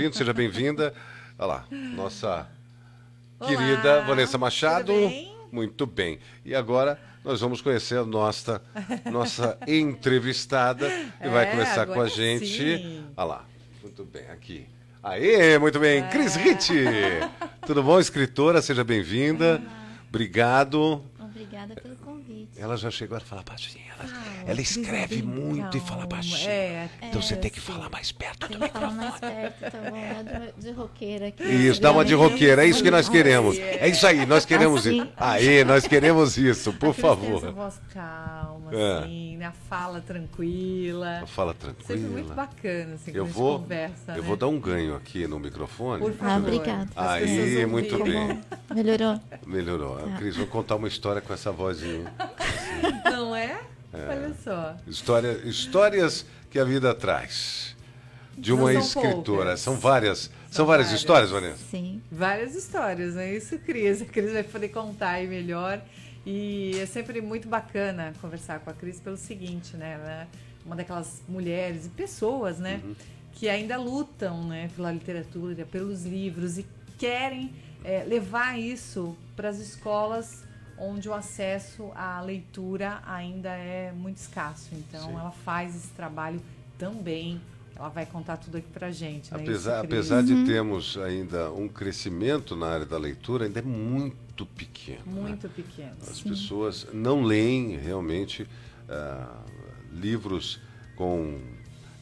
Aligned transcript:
bem-vindo, 0.00 0.16
seja 0.16 0.32
bem-vinda. 0.32 0.94
Olha 1.38 1.46
lá, 1.46 1.64
nossa 1.70 2.48
Olá, 3.38 3.48
querida 3.50 4.00
Vanessa 4.02 4.38
Machado. 4.38 4.86
tudo 4.86 5.08
bem? 5.08 5.36
Muito 5.52 5.86
bem. 5.86 6.18
E 6.42 6.54
agora 6.54 6.98
nós 7.22 7.38
vamos 7.40 7.60
conhecer 7.60 7.98
a 7.98 8.04
nossa, 8.04 8.62
nossa 9.10 9.58
entrevistada 9.68 10.88
que 11.20 11.28
vai 11.28 11.44
É, 11.44 11.50
conversar 11.50 11.86
com 11.86 12.00
a 12.00 12.08
gente. 12.08 12.46
sim. 12.46 13.04
Olha 13.14 13.26
lá, 13.26 13.44
muito 13.82 14.04
bem, 14.04 14.26
aqui. 14.30 14.66
Aê, 15.02 15.58
muito 15.58 15.78
bem. 15.78 16.02
Cris 16.08 16.34
É. 16.36 16.40
Ritt. 16.42 16.72
Tudo 17.66 17.82
bom, 17.82 18.00
escritora? 18.00 18.62
Seja 18.62 18.82
bem-vinda. 18.82 19.60
Obrigado. 20.08 21.04
Obrigada 21.18 21.74
pelo 21.74 21.94
convite. 21.96 21.99
Ela 22.60 22.76
já 22.76 22.90
chegou 22.90 23.16
a 23.16 23.20
falar 23.20 23.42
baixinho. 23.42 23.84
Ela, 23.98 24.06
Fala, 24.08 24.24
ela 24.50 24.60
escreve 24.60 25.22
muito 25.22 25.76
e 25.76 25.80
fala 25.80 26.06
baixinho. 26.06 26.48
É, 26.50 26.88
então 27.02 27.20
você 27.22 27.32
é, 27.32 27.36
tem 27.38 27.50
que 27.50 27.58
sim. 27.60 27.72
falar 27.72 27.88
mais 27.88 28.12
perto 28.12 28.48
Tem 28.48 28.56
do 28.58 28.62
microfone. 28.62 28.94
mais 28.96 29.18
perto, 29.18 29.60
tá 29.70 29.78
bom? 29.90 30.24
Dá 30.24 30.38
de, 30.38 30.52
de 30.58 30.70
roqueira 30.72 31.28
aqui. 31.28 31.42
Isso, 31.42 31.80
dá 31.80 31.90
uma 31.90 32.04
de 32.04 32.14
roqueira, 32.14 32.62
é 32.64 32.68
isso 32.68 32.82
que 32.82 32.90
nós 32.90 33.08
queremos. 33.08 33.56
Ai, 33.56 33.62
é. 33.62 33.78
É 33.80 33.88
isso 33.88 34.06
aí, 34.06 34.26
nós 34.26 34.44
queremos 34.44 34.80
Assim. 34.86 35.00
isso. 35.02 35.12
Aê, 35.16 35.64
nós 35.64 35.86
queremos 35.86 36.36
isso, 36.36 36.72
por 36.74 36.90
A 36.90 36.92
Cris 36.92 37.02
Tem 37.02 37.10
essa 37.10 37.40
favor. 37.40 37.52
voz 37.52 37.80
calma, 37.94 38.74
É. 38.74 38.98
assim, 38.98 39.36
né? 39.38 39.46
A 39.46 39.52
fala 39.52 40.00
tranquila. 40.02 41.24
Fala 41.26 41.54
Sempre 41.54 41.96
muito 41.96 42.12
tranquila. 42.28 42.34
bacana, 42.34 42.94
assim, 42.94 43.12
Eu 43.14 43.24
a 43.24 43.28
vou, 43.28 43.58
conversa, 43.60 44.12
eu 44.12 44.16
né? 44.16 44.20
vou 44.22 44.36
dar 44.36 44.48
um 44.48 44.60
ganho 44.60 44.94
aqui 44.96 45.26
no 45.26 45.38
microfone. 45.38 46.02
Por 46.02 46.12
Ah, 46.20 46.24
favor. 46.34 46.48
obrigada. 46.48 46.88
As 46.94 47.10
Aí, 47.12 47.66
muito 47.66 48.02
bem. 48.04 48.40
Melhorou? 48.74 49.20
Melhorou. 49.46 49.98
A 49.98 50.18
Cris, 50.18 50.36
vou 50.36 50.46
contar 50.46 50.76
uma 50.76 50.88
história 50.88 51.20
com 51.22 51.32
essa 51.32 51.50
vozinha. 51.50 52.12
Não 53.04 53.34
é? 53.34 53.60
Olha 53.92 54.34
só. 54.42 54.76
História, 54.86 55.40
histórias 55.44 56.24
que 56.50 56.58
a 56.58 56.64
vida 56.64 56.94
traz. 56.94 57.76
De 58.36 58.52
uma 58.52 58.72
são 58.72 58.80
escritora. 58.80 59.36
poucas. 59.36 59.60
São 59.60 59.76
várias. 59.76 60.18
São, 60.18 60.32
São 60.50 60.66
várias, 60.66 60.86
várias. 60.86 61.00
histórias, 61.00 61.30
Vanessa? 61.30 61.64
Sim. 61.70 62.02
Várias 62.10 62.54
histórias, 62.54 63.14
não 63.14 63.22
é 63.22 63.34
isso, 63.34 63.58
Cris? 63.58 64.02
A 64.02 64.04
Cris 64.06 64.32
vai 64.32 64.44
poder 64.44 64.68
contar 64.68 65.10
aí 65.10 65.26
melhor. 65.26 65.80
E 66.24 66.78
é 66.78 66.86
sempre 66.86 67.20
muito 67.20 67.48
bacana 67.48 68.12
conversar 68.20 68.60
com 68.60 68.70
a 68.70 68.72
Cris 68.72 69.00
pelo 69.00 69.16
seguinte, 69.16 69.76
né? 69.76 69.94
Ela 69.94 70.10
é 70.10 70.26
uma 70.64 70.76
daquelas 70.76 71.22
mulheres 71.28 71.86
e 71.86 71.88
pessoas, 71.90 72.58
né? 72.58 72.80
Uhum. 72.84 72.94
Que 73.32 73.48
ainda 73.48 73.76
lutam, 73.76 74.46
né? 74.46 74.70
Pela 74.76 74.92
literatura, 74.92 75.64
pelos 75.66 76.04
livros 76.04 76.58
e 76.58 76.66
querem 76.98 77.52
é, 77.84 78.04
levar 78.04 78.58
isso 78.58 79.16
para 79.34 79.48
as 79.48 79.58
escolas 79.58 80.44
onde 80.80 81.08
o 81.08 81.14
acesso 81.14 81.90
à 81.94 82.20
leitura 82.20 83.02
ainda 83.06 83.50
é 83.50 83.92
muito 83.92 84.16
escasso. 84.16 84.70
Então, 84.72 85.08
Sim. 85.08 85.12
ela 85.12 85.30
faz 85.30 85.76
esse 85.76 85.88
trabalho 85.88 86.40
também. 86.78 87.40
Ela 87.76 87.88
vai 87.88 88.04
contar 88.04 88.36
tudo 88.36 88.58
aqui 88.58 88.68
pra 88.68 88.90
gente, 88.90 89.32
né? 89.32 89.40
Apesar, 89.42 89.84
apesar 89.84 90.22
de 90.22 90.44
termos 90.44 90.98
ainda 90.98 91.50
um 91.52 91.68
crescimento 91.68 92.56
na 92.56 92.66
área 92.66 92.86
da 92.86 92.98
leitura, 92.98 93.44
ainda 93.46 93.60
é 93.60 93.62
muito 93.62 94.44
pequeno. 94.44 95.02
né? 95.06 95.12
Muito 95.12 95.48
pequeno. 95.48 95.96
As 96.02 96.20
pessoas 96.20 96.86
não 96.92 97.22
leem 97.22 97.76
realmente 97.76 98.46
ah, 98.88 99.44
livros 99.92 100.60
com 100.96 101.38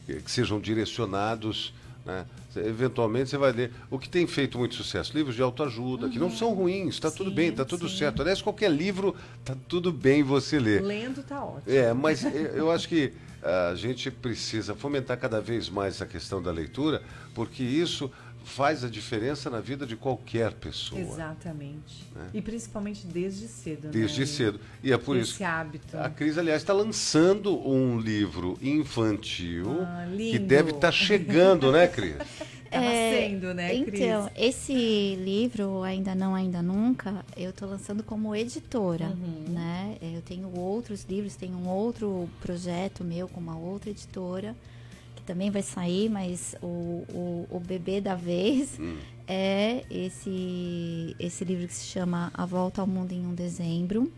que 0.05 0.29
sejam 0.31 0.59
direcionados. 0.59 1.73
Né? 2.05 2.25
Eventualmente 2.55 3.29
você 3.29 3.37
vai 3.37 3.51
ler. 3.51 3.71
O 3.89 3.99
que 3.99 4.09
tem 4.09 4.25
feito 4.25 4.57
muito 4.57 4.75
sucesso? 4.75 5.15
Livros 5.15 5.35
de 5.35 5.41
autoajuda, 5.41 6.09
que 6.09 6.17
não 6.17 6.31
são 6.31 6.53
ruins, 6.53 6.95
está 6.95 7.11
tudo 7.11 7.31
bem, 7.31 7.49
está 7.49 7.65
tudo 7.65 7.87
sim. 7.87 7.97
certo. 7.97 8.21
Aliás, 8.21 8.41
qualquer 8.41 8.71
livro 8.71 9.15
está 9.39 9.55
tudo 9.67 9.91
bem 9.91 10.23
você 10.23 10.59
ler. 10.59 10.81
Lendo 10.81 11.21
tá 11.23 11.43
ótimo. 11.43 11.63
É, 11.67 11.91
mas 11.93 12.23
eu 12.23 12.71
acho 12.71 12.87
que 12.87 13.13
a 13.41 13.73
gente 13.75 14.11
precisa 14.11 14.75
fomentar 14.75 15.17
cada 15.17 15.39
vez 15.39 15.69
mais 15.69 16.01
a 16.01 16.05
questão 16.05 16.41
da 16.41 16.51
leitura, 16.51 17.01
porque 17.33 17.63
isso 17.63 18.11
faz 18.49 18.83
a 18.83 18.89
diferença 18.89 19.49
na 19.49 19.61
vida 19.61 19.85
de 19.85 19.95
qualquer 19.95 20.51
pessoa. 20.53 20.99
Exatamente. 20.99 22.05
E 22.33 22.41
principalmente 22.41 23.05
desde 23.07 23.47
cedo. 23.47 23.85
né? 23.85 23.91
Desde 23.91 24.19
né? 24.21 24.25
cedo. 24.25 24.59
E 24.83 24.91
é 24.91 24.97
por 24.97 25.15
Esse 25.15 25.31
isso 25.33 25.43
hábito. 25.43 25.97
a 25.97 26.09
Cris, 26.09 26.37
aliás, 26.37 26.61
está 26.61 26.73
lançando 26.73 27.57
um 27.67 27.99
livro 27.99 28.57
infantil 28.61 29.81
Ah, 29.83 30.05
que 30.15 30.39
deve 30.39 30.71
estar 30.71 30.91
chegando, 30.91 31.71
né, 31.71 31.87
Cris? 31.87 32.15
Tá 32.69 32.79
nascendo, 32.81 33.51
né, 33.55 33.83
Cris? 33.83 33.99
Então, 33.99 34.29
esse 34.35 35.15
livro, 35.15 35.81
Ainda 35.81 36.13
Não, 36.13 36.35
Ainda 36.35 36.61
Nunca, 36.61 37.25
eu 37.35 37.51
tô 37.51 37.65
lançando 37.65 38.03
como 38.03 38.35
editora, 38.35 39.07
Uhum. 39.07 39.45
né? 39.51 39.97
Eu 39.99 40.21
tenho 40.21 40.55
outros 40.55 41.03
livros, 41.09 41.35
tenho 41.35 41.57
um 41.57 41.67
outro 41.67 42.29
projeto 42.39 43.03
meu 43.03 43.27
com 43.27 43.39
uma 43.39 43.57
outra 43.57 43.89
editora, 43.89 44.55
também 45.29 45.51
vai 45.51 45.61
sair, 45.61 46.09
mas 46.09 46.55
o, 46.61 46.65
o, 47.13 47.47
o 47.51 47.59
bebê 47.59 48.01
da 48.01 48.15
vez 48.15 48.79
Hum. 48.79 48.97
é 49.27 49.83
esse, 49.91 51.15
esse 51.19 51.45
livro 51.45 51.67
que 51.67 51.73
se 51.73 51.85
chama 51.85 52.31
A 52.33 52.45
Volta 52.47 52.81
ao 52.81 52.87
Mundo 52.87 53.11
em 53.11 53.23
um 53.25 53.35
Dezembro, 53.35 54.11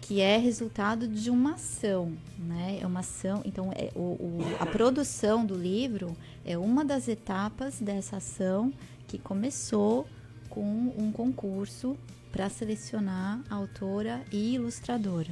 que 0.00 0.22
é 0.22 0.38
resultado 0.38 1.06
de 1.06 1.28
uma 1.30 1.52
ação, 1.54 2.12
né? 2.38 2.78
É 2.80 2.86
uma 2.86 3.00
ação, 3.00 3.42
então 3.44 3.70
é, 3.74 3.90
o, 3.94 4.00
o- 4.00 4.38
a 4.58 4.64
produção 4.66 5.44
do 5.44 5.54
livro 5.54 6.16
é 6.46 6.56
uma 6.56 6.82
das 6.82 7.08
etapas 7.08 7.78
dessa 7.78 8.16
ação 8.16 8.72
que 9.06 9.18
começou 9.18 10.06
com 10.48 10.62
um 10.98 11.12
concurso 11.12 11.96
para 12.34 12.50
selecionar 12.50 13.40
a 13.48 13.54
autora 13.54 14.20
e 14.32 14.54
ilustradora, 14.56 15.30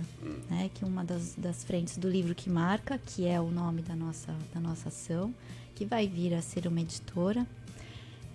né? 0.48 0.70
Que 0.72 0.84
uma 0.84 1.04
das, 1.04 1.34
das 1.36 1.64
frentes 1.64 1.96
do 1.98 2.08
livro 2.08 2.32
que 2.32 2.48
marca, 2.48 2.96
que 2.96 3.26
é 3.26 3.40
o 3.40 3.50
nome 3.50 3.82
da 3.82 3.96
nossa, 3.96 4.32
da 4.54 4.60
nossa 4.60 4.88
ação, 4.88 5.34
que 5.74 5.84
vai 5.84 6.06
vir 6.06 6.32
a 6.32 6.40
ser 6.40 6.64
uma 6.68 6.80
editora, 6.80 7.44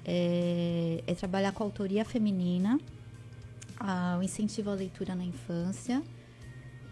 é, 0.04 1.02
é 1.08 1.16
trabalhar 1.16 1.54
com 1.54 1.64
a 1.64 1.66
autoria 1.66 2.04
feminina, 2.04 2.78
a- 3.80 4.18
o 4.20 4.24
incentivo 4.24 4.70
à 4.70 4.74
leitura 4.74 5.16
na 5.16 5.24
infância 5.24 6.04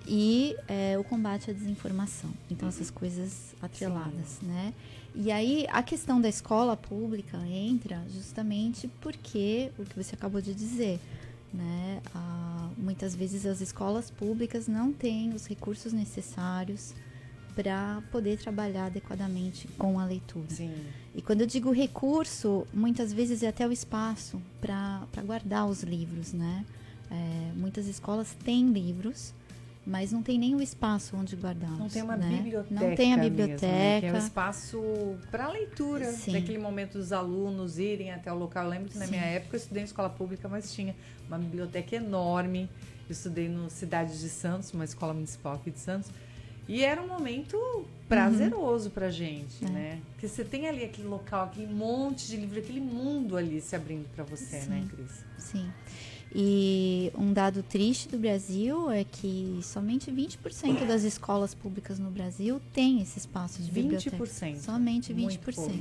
e 0.07 0.55
é, 0.69 0.97
o 0.97 1.03
combate 1.03 1.51
à 1.51 1.53
desinformação. 1.53 2.29
Então, 2.49 2.69
essas 2.69 2.89
coisas 2.89 3.53
atreladas, 3.61 4.39
né? 4.41 4.73
E 5.13 5.29
aí, 5.29 5.65
a 5.69 5.83
questão 5.83 6.21
da 6.21 6.29
escola 6.29 6.77
pública 6.77 7.37
entra 7.47 8.01
justamente 8.13 8.87
porque, 9.01 9.71
o 9.77 9.83
que 9.83 10.01
você 10.01 10.15
acabou 10.15 10.39
de 10.41 10.53
dizer, 10.53 11.01
né? 11.55 12.01
Ah, 12.13 12.69
muitas 12.77 13.15
vezes 13.15 13.45
as 13.45 13.61
escolas 13.61 14.11
públicas 14.11 14.67
não 14.67 14.91
têm 14.91 15.33
os 15.33 15.47
recursos 15.47 15.93
necessários 15.93 16.93
para 17.55 18.03
poder 18.11 18.37
trabalhar 18.37 18.87
adequadamente 18.87 19.67
com 19.77 19.97
a 19.97 20.05
leitura. 20.05 20.49
Sim. 20.49 20.73
E 21.15 21.21
quando 21.21 21.41
eu 21.41 21.47
digo 21.47 21.71
recurso, 21.71 22.67
muitas 22.73 23.13
vezes 23.13 23.41
é 23.41 23.47
até 23.47 23.65
o 23.65 23.71
espaço 23.71 24.41
para 24.59 25.07
guardar 25.25 25.65
os 25.65 25.81
livros, 25.81 26.33
né? 26.33 26.65
É, 27.09 27.51
muitas 27.55 27.87
escolas 27.87 28.35
têm 28.43 28.71
livros, 28.71 29.33
mas 29.85 30.11
não 30.11 30.23
tem 30.23 30.55
o 30.55 30.61
espaço 30.61 31.15
onde 31.15 31.35
guardá-los. 31.35 31.77
Não 31.77 31.87
tem 31.89 32.01
uma 32.01 32.17
né? 32.17 32.37
biblioteca. 32.37 32.73
Não 32.73 32.95
tem 32.95 33.13
a 33.13 33.17
mesmo, 33.17 33.31
né? 33.31 33.43
biblioteca. 33.43 33.99
Que 34.01 34.05
é 34.07 34.13
o 34.13 34.17
espaço 34.17 34.81
para 35.29 35.47
leitura. 35.49 36.11
Sim. 36.11 36.31
Naquele 36.33 36.57
momento 36.57 36.97
dos 36.97 37.13
alunos 37.13 37.77
irem 37.77 38.11
até 38.11 38.31
o 38.33 38.35
local. 38.35 38.63
Eu 38.63 38.69
lembro 38.71 38.89
que 38.89 38.97
na 38.97 39.05
Sim. 39.05 39.11
minha 39.11 39.23
época 39.23 39.55
eu 39.55 39.59
estudei 39.59 39.83
em 39.83 39.85
escola 39.85 40.09
pública, 40.09 40.47
mas 40.49 40.73
tinha 40.73 40.95
uma 41.27 41.37
biblioteca 41.37 41.95
enorme. 41.95 42.69
Eu 43.07 43.11
estudei 43.11 43.47
no 43.47 43.69
Cidade 43.69 44.19
de 44.19 44.29
Santos, 44.29 44.73
uma 44.73 44.83
escola 44.85 45.13
municipal 45.13 45.53
aqui 45.53 45.69
de 45.69 45.79
Santos. 45.79 46.09
E 46.67 46.83
era 46.83 46.99
um 46.99 47.07
momento 47.07 47.85
prazeroso 48.09 48.89
pra 48.89 49.11
gente, 49.11 49.63
É. 49.63 49.69
né? 49.69 50.01
Porque 50.13 50.27
você 50.27 50.43
tem 50.43 50.67
ali 50.67 50.83
aquele 50.83 51.07
local, 51.07 51.45
aquele 51.45 51.71
monte 51.71 52.25
de 52.27 52.37
livro, 52.37 52.57
aquele 52.57 52.81
mundo 52.81 53.37
ali 53.37 53.61
se 53.61 53.75
abrindo 53.75 54.07
pra 54.15 54.23
você, 54.23 54.61
Sim. 54.61 54.69
né, 54.69 54.87
Cris? 54.89 55.23
Sim. 55.37 55.71
E 56.37 57.13
um 57.17 57.31
dado 57.31 57.63
triste 57.63 58.09
do 58.09 58.17
Brasil 58.17 58.91
é 58.91 59.05
que 59.05 59.57
somente 59.63 60.11
20% 60.11 60.85
das 60.85 61.03
escolas 61.03 61.53
públicas 61.55 61.97
no 61.97 62.11
Brasil 62.11 62.59
têm 62.73 63.01
esse 63.01 63.17
espaço 63.19 63.61
de 63.63 63.71
biblioteca. 63.71 64.17
20%. 64.17 64.57
Somente 64.59 65.13
20%. 65.13 65.17
Muito 65.17 65.39
pouco. 65.39 65.71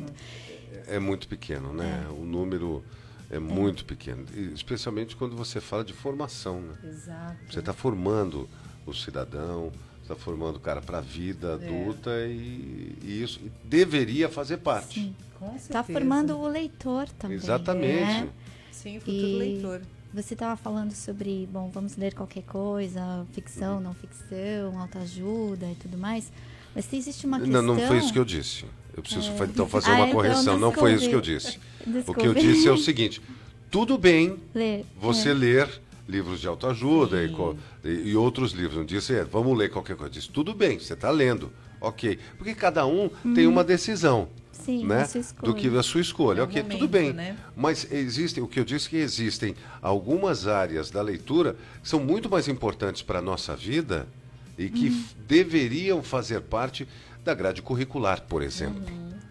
É 0.87 0.99
muito 1.01 1.27
pequeno, 1.27 1.73
né? 1.73 2.07
O 2.11 2.25
número 2.25 2.85
é 3.29 3.41
muito 3.41 3.85
pequeno. 3.85 4.25
E 4.33 4.53
especialmente 4.55 5.17
quando 5.17 5.35
você 5.35 5.61
fala 5.61 5.83
de 5.83 5.93
formação, 5.93 6.61
né? 6.61 6.75
Exato. 6.85 7.37
Você 7.51 7.59
está 7.59 7.73
formando 7.73 8.49
o 8.87 8.95
cidadão, 8.95 9.73
está 10.03 10.15
formando 10.15 10.57
o 10.57 10.61
cara 10.61 10.81
para 10.81 10.99
a 10.99 11.01
vida 11.01 11.59
É. 11.61 11.67
adulta 11.67 12.11
e, 12.29 12.97
e 13.03 13.23
isso 13.25 13.41
deveria 13.65 14.29
fazer 14.29 14.59
parte. 14.59 15.01
Sim. 15.01 15.17
Com 15.37 15.47
certeza. 15.47 15.67
Está 15.67 15.83
formando 15.83 16.39
o 16.39 16.47
leitor 16.47 17.09
também. 17.19 17.39
Exatamente. 17.39 18.05
né? 18.05 18.29
Sim, 18.71 18.99
o 18.99 19.01
futuro 19.01 19.17
E- 19.17 19.37
leitor. 19.39 19.81
Você 20.15 20.35
estava 20.35 20.57
falando 20.57 20.93
sobre, 20.93 21.49
bom, 21.53 21.71
vamos 21.73 21.97
ler 21.97 22.15
qualquer 22.15 22.43
coisa, 22.45 23.27
ficção, 23.33 23.81
não 23.81 23.93
ficção, 23.95 24.79
autoajuda 24.81 25.67
e 25.67 25.75
tudo 25.75 25.99
mais. 25.99 26.31
Mas 26.75 26.85
se 26.85 26.97
existe 26.97 27.27
uma 27.27 27.41
questão... 27.41 27.61
Não, 27.63 27.75
não 27.75 27.87
foi 27.87 27.99
isso 27.99 28.13
que 28.13 28.19
eu 28.19 28.25
disse. 28.25 28.65
Eu 28.97 29.03
preciso 29.03 29.33
fa- 29.33 29.45
então 29.45 29.69
fazer 29.69 29.91
Ah, 29.91 29.95
uma 29.95 30.05
então, 30.07 30.13
correção. 30.15 30.59
não 30.59 30.71
foi 30.73 30.95
isso 30.95 31.09
que 31.09 31.15
eu 31.15 31.21
desculpe. 31.21 31.59
disse. 31.59 31.75
O 31.87 31.93
Desculpe. 31.93 32.21
que 32.21 32.27
eu 32.27 32.35
disse 32.35 32.67
é 32.69 32.73
o 32.73 32.79
seguinte: 32.79 33.21
tudo 33.71 33.99
bem 33.99 34.39
Ler. 34.55 34.87
você 34.99 35.31
é. 35.31 35.35
ler 35.35 35.69
livros 36.09 36.41
de 36.41 36.47
autoajuda 36.47 37.23
e, 37.23 38.09
e- 38.11 38.17
outros 38.17 38.53
livros. 38.53 38.77
Não 38.79 38.85
disse, 38.85 39.15
é, 39.15 39.25
vamos 39.25 39.57
ler 39.59 39.71
qualquer 39.71 39.97
coisa. 39.97 40.11
Disse, 40.13 40.31
tudo 40.31 40.55
bem, 40.55 40.79
você 40.79 40.95
está 40.95 41.11
lendo. 41.11 41.53
Ok. 41.81 42.19
Porque 42.39 42.55
cada 42.55 42.87
um 42.87 43.11
tem 43.35 43.47
uma 43.47 43.63
decisão. 43.65 44.29
Sim, 44.65 44.87
né? 44.87 45.07
do 45.43 45.55
que 45.55 45.69
a 45.77 45.83
sua 45.83 46.01
escolha. 46.01 46.41
É 46.41 46.43
ok, 46.43 46.63
momento, 46.63 46.79
tudo 46.79 46.89
bem. 46.89 47.13
né? 47.13 47.37
Mas 47.57 47.91
existem, 47.93 48.43
o 48.43 48.47
que 48.49 48.59
eu 48.59 48.65
disse 48.65 48.89
que 48.89 48.97
existem 48.97 49.55
algumas 49.83 50.47
áreas 50.47 50.91
da 50.91 51.03
leitura 51.03 51.57
que 51.83 51.89
são 51.89 52.01
muito 52.01 52.29
mais 52.31 52.49
importantes 52.49 53.03
para 53.03 53.19
a 53.19 53.23
nossa 53.23 53.55
vida 53.55 54.07
e 54.59 54.69
que 54.69 54.89
Uhum. 54.89 55.05
deveriam 55.27 56.03
fazer 56.03 56.41
parte 56.41 56.87
da 57.25 57.35
grade 57.35 57.61
curricular, 57.63 58.23
por 58.23 58.43
exemplo. 58.43 58.83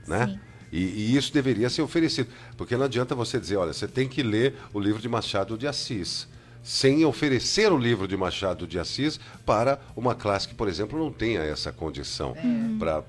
Né? 0.07 0.25
Uhum. 0.25 0.33
Sim. 0.33 0.39
E, 0.71 0.79
e 0.79 1.15
isso 1.15 1.31
deveria 1.31 1.69
ser 1.69 1.81
oferecido. 1.83 2.29
Porque 2.57 2.75
não 2.75 2.85
adianta 2.85 3.13
você 3.13 3.39
dizer, 3.39 3.57
olha, 3.57 3.71
você 3.73 3.87
tem 3.87 4.07
que 4.09 4.23
ler 4.23 4.55
o 4.73 4.79
livro 4.79 4.99
de 5.01 5.07
Machado 5.07 5.55
de 5.57 5.67
Assis. 5.67 6.27
Sem 6.63 7.03
oferecer 7.03 7.71
o 7.73 7.77
livro 7.77 8.07
de 8.07 8.15
Machado 8.15 8.65
de 8.65 8.79
Assis 8.79 9.19
para 9.45 9.79
uma 9.97 10.15
classe 10.15 10.47
que, 10.47 10.55
por 10.55 10.69
exemplo, 10.69 10.97
não 10.97 11.11
tenha 11.11 11.41
essa 11.41 11.73
condição 11.73 12.33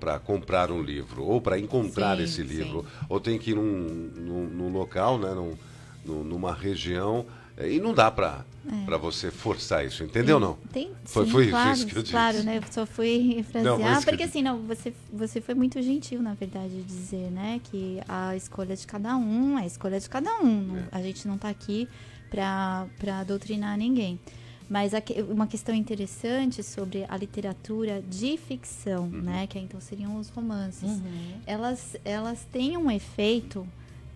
para 0.01 0.19
comprar 0.19 0.73
um 0.73 0.83
livro, 0.83 1.23
ou 1.25 1.41
para 1.41 1.57
encontrar 1.59 2.17
Sim, 2.17 2.25
esse 2.25 2.35
sim. 2.37 2.43
livro, 2.43 2.85
ou 3.09 3.21
tem 3.21 3.39
que 3.39 3.53
ir 3.53 3.55
num, 3.55 3.63
num, 4.17 4.45
num 4.49 4.73
local, 4.73 5.19
né, 5.19 5.33
num, 5.33 5.55
num- 6.05 6.25
numa 6.25 6.53
região, 6.53 7.25
eh, 7.57 7.75
e 7.75 7.81
não 7.81 7.95
dá 7.95 8.11
para 8.11 8.45
para 8.87 8.97
você 8.97 9.31
forçar 9.31 9.85
isso, 9.85 10.03
entendeu 10.03 10.41
não? 10.41 10.55
Tem, 10.73 10.91
Foi- 11.05 11.27
sim, 11.27 11.31
foi 11.33 11.43
isso- 11.43 11.51
claro, 11.51 11.73
isso 11.75 11.87
que 11.87 11.97
eu 11.99 12.03
disse. 12.03 12.13
Claro, 12.13 12.43
né? 12.45 12.57
Eu 12.57 12.63
só 12.73 12.87
fui 12.87 13.45
Não, 13.63 13.77
que 13.77 13.83
eu 13.85 14.03
porque 14.05 14.23
assim, 14.23 14.41
não, 14.43 14.63
você, 14.63 14.91
você 15.13 15.39
foi 15.39 15.55
muito 15.55 15.83
gentil, 15.83 16.23
na 16.23 16.33
verdade, 16.33 16.71
de 16.71 16.83
dizer, 16.83 17.31
né? 17.31 17.61
Que 17.65 18.01
a 18.09 18.35
escolha 18.35 18.75
de 18.75 18.87
cada 18.87 19.15
um 19.19 19.59
é 19.59 19.65
a 19.65 19.67
escolha 19.67 20.01
de 20.01 20.09
cada 20.09 20.31
um. 20.41 20.63
Não- 20.63 20.77
É. 20.79 20.85
A 20.93 21.03
gente 21.03 21.29
não 21.29 21.35
está 21.35 21.51
aqui 21.51 21.87
para 22.31 23.25
doutrinar 23.27 23.77
ninguém. 23.77 24.19
Mas 24.69 24.95
aqui- 24.95 25.21
uma 25.23 25.47
questão 25.47 25.75
interessante 25.75 26.63
sobre 26.63 27.05
a 27.09 27.17
literatura 27.17 28.03
de 28.03 28.37
ficção, 28.39 29.05
Uhum. 29.05 29.21
né? 29.23 29.47
Que 29.47 29.59
então 29.59 29.79
seriam 29.81 30.17
os 30.17 30.31
romances 30.31 30.91
Uhum. 30.91 31.35
elas, 31.47 31.97
elas 32.05 32.47
têm 32.51 32.77
um 32.77 32.91
efeito 32.91 33.67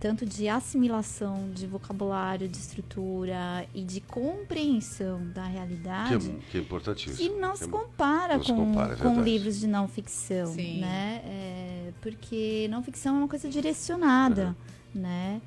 tanto 0.01 0.25
de 0.25 0.49
assimilação 0.49 1.51
de 1.53 1.67
vocabulário, 1.67 2.49
de 2.49 2.57
estrutura 2.57 3.67
e 3.75 3.83
de 3.83 4.01
compreensão 4.01 5.21
da 5.35 5.43
Que 5.45 5.51
realidade 5.53 6.31
é, 6.31 6.51
que 6.51 6.57
é 6.57 6.61
importantíssimo. 6.61 7.17
que 7.17 7.29
não 7.41 7.53
Que 7.53 7.59
se 7.59 7.65
é- 7.65 7.69
compara 7.69 8.37
não 8.37 8.45
se 8.45 8.53
com, 8.53 8.57
compara, 8.65 8.95
é 8.95 8.97
com 8.97 9.21
livros 9.21 9.59
de 9.61 9.67
não 9.67 9.89
ficção, 9.89 10.47
Sim. 10.55 10.81
né? 10.81 11.21
É, 11.25 11.93
porque 12.01 12.69
não 12.71 12.81
ficção 12.83 13.17
é 13.17 13.19
uma 13.19 13.29
coisa 13.29 13.49
direcionada, 13.49 14.57
né? 14.95 15.41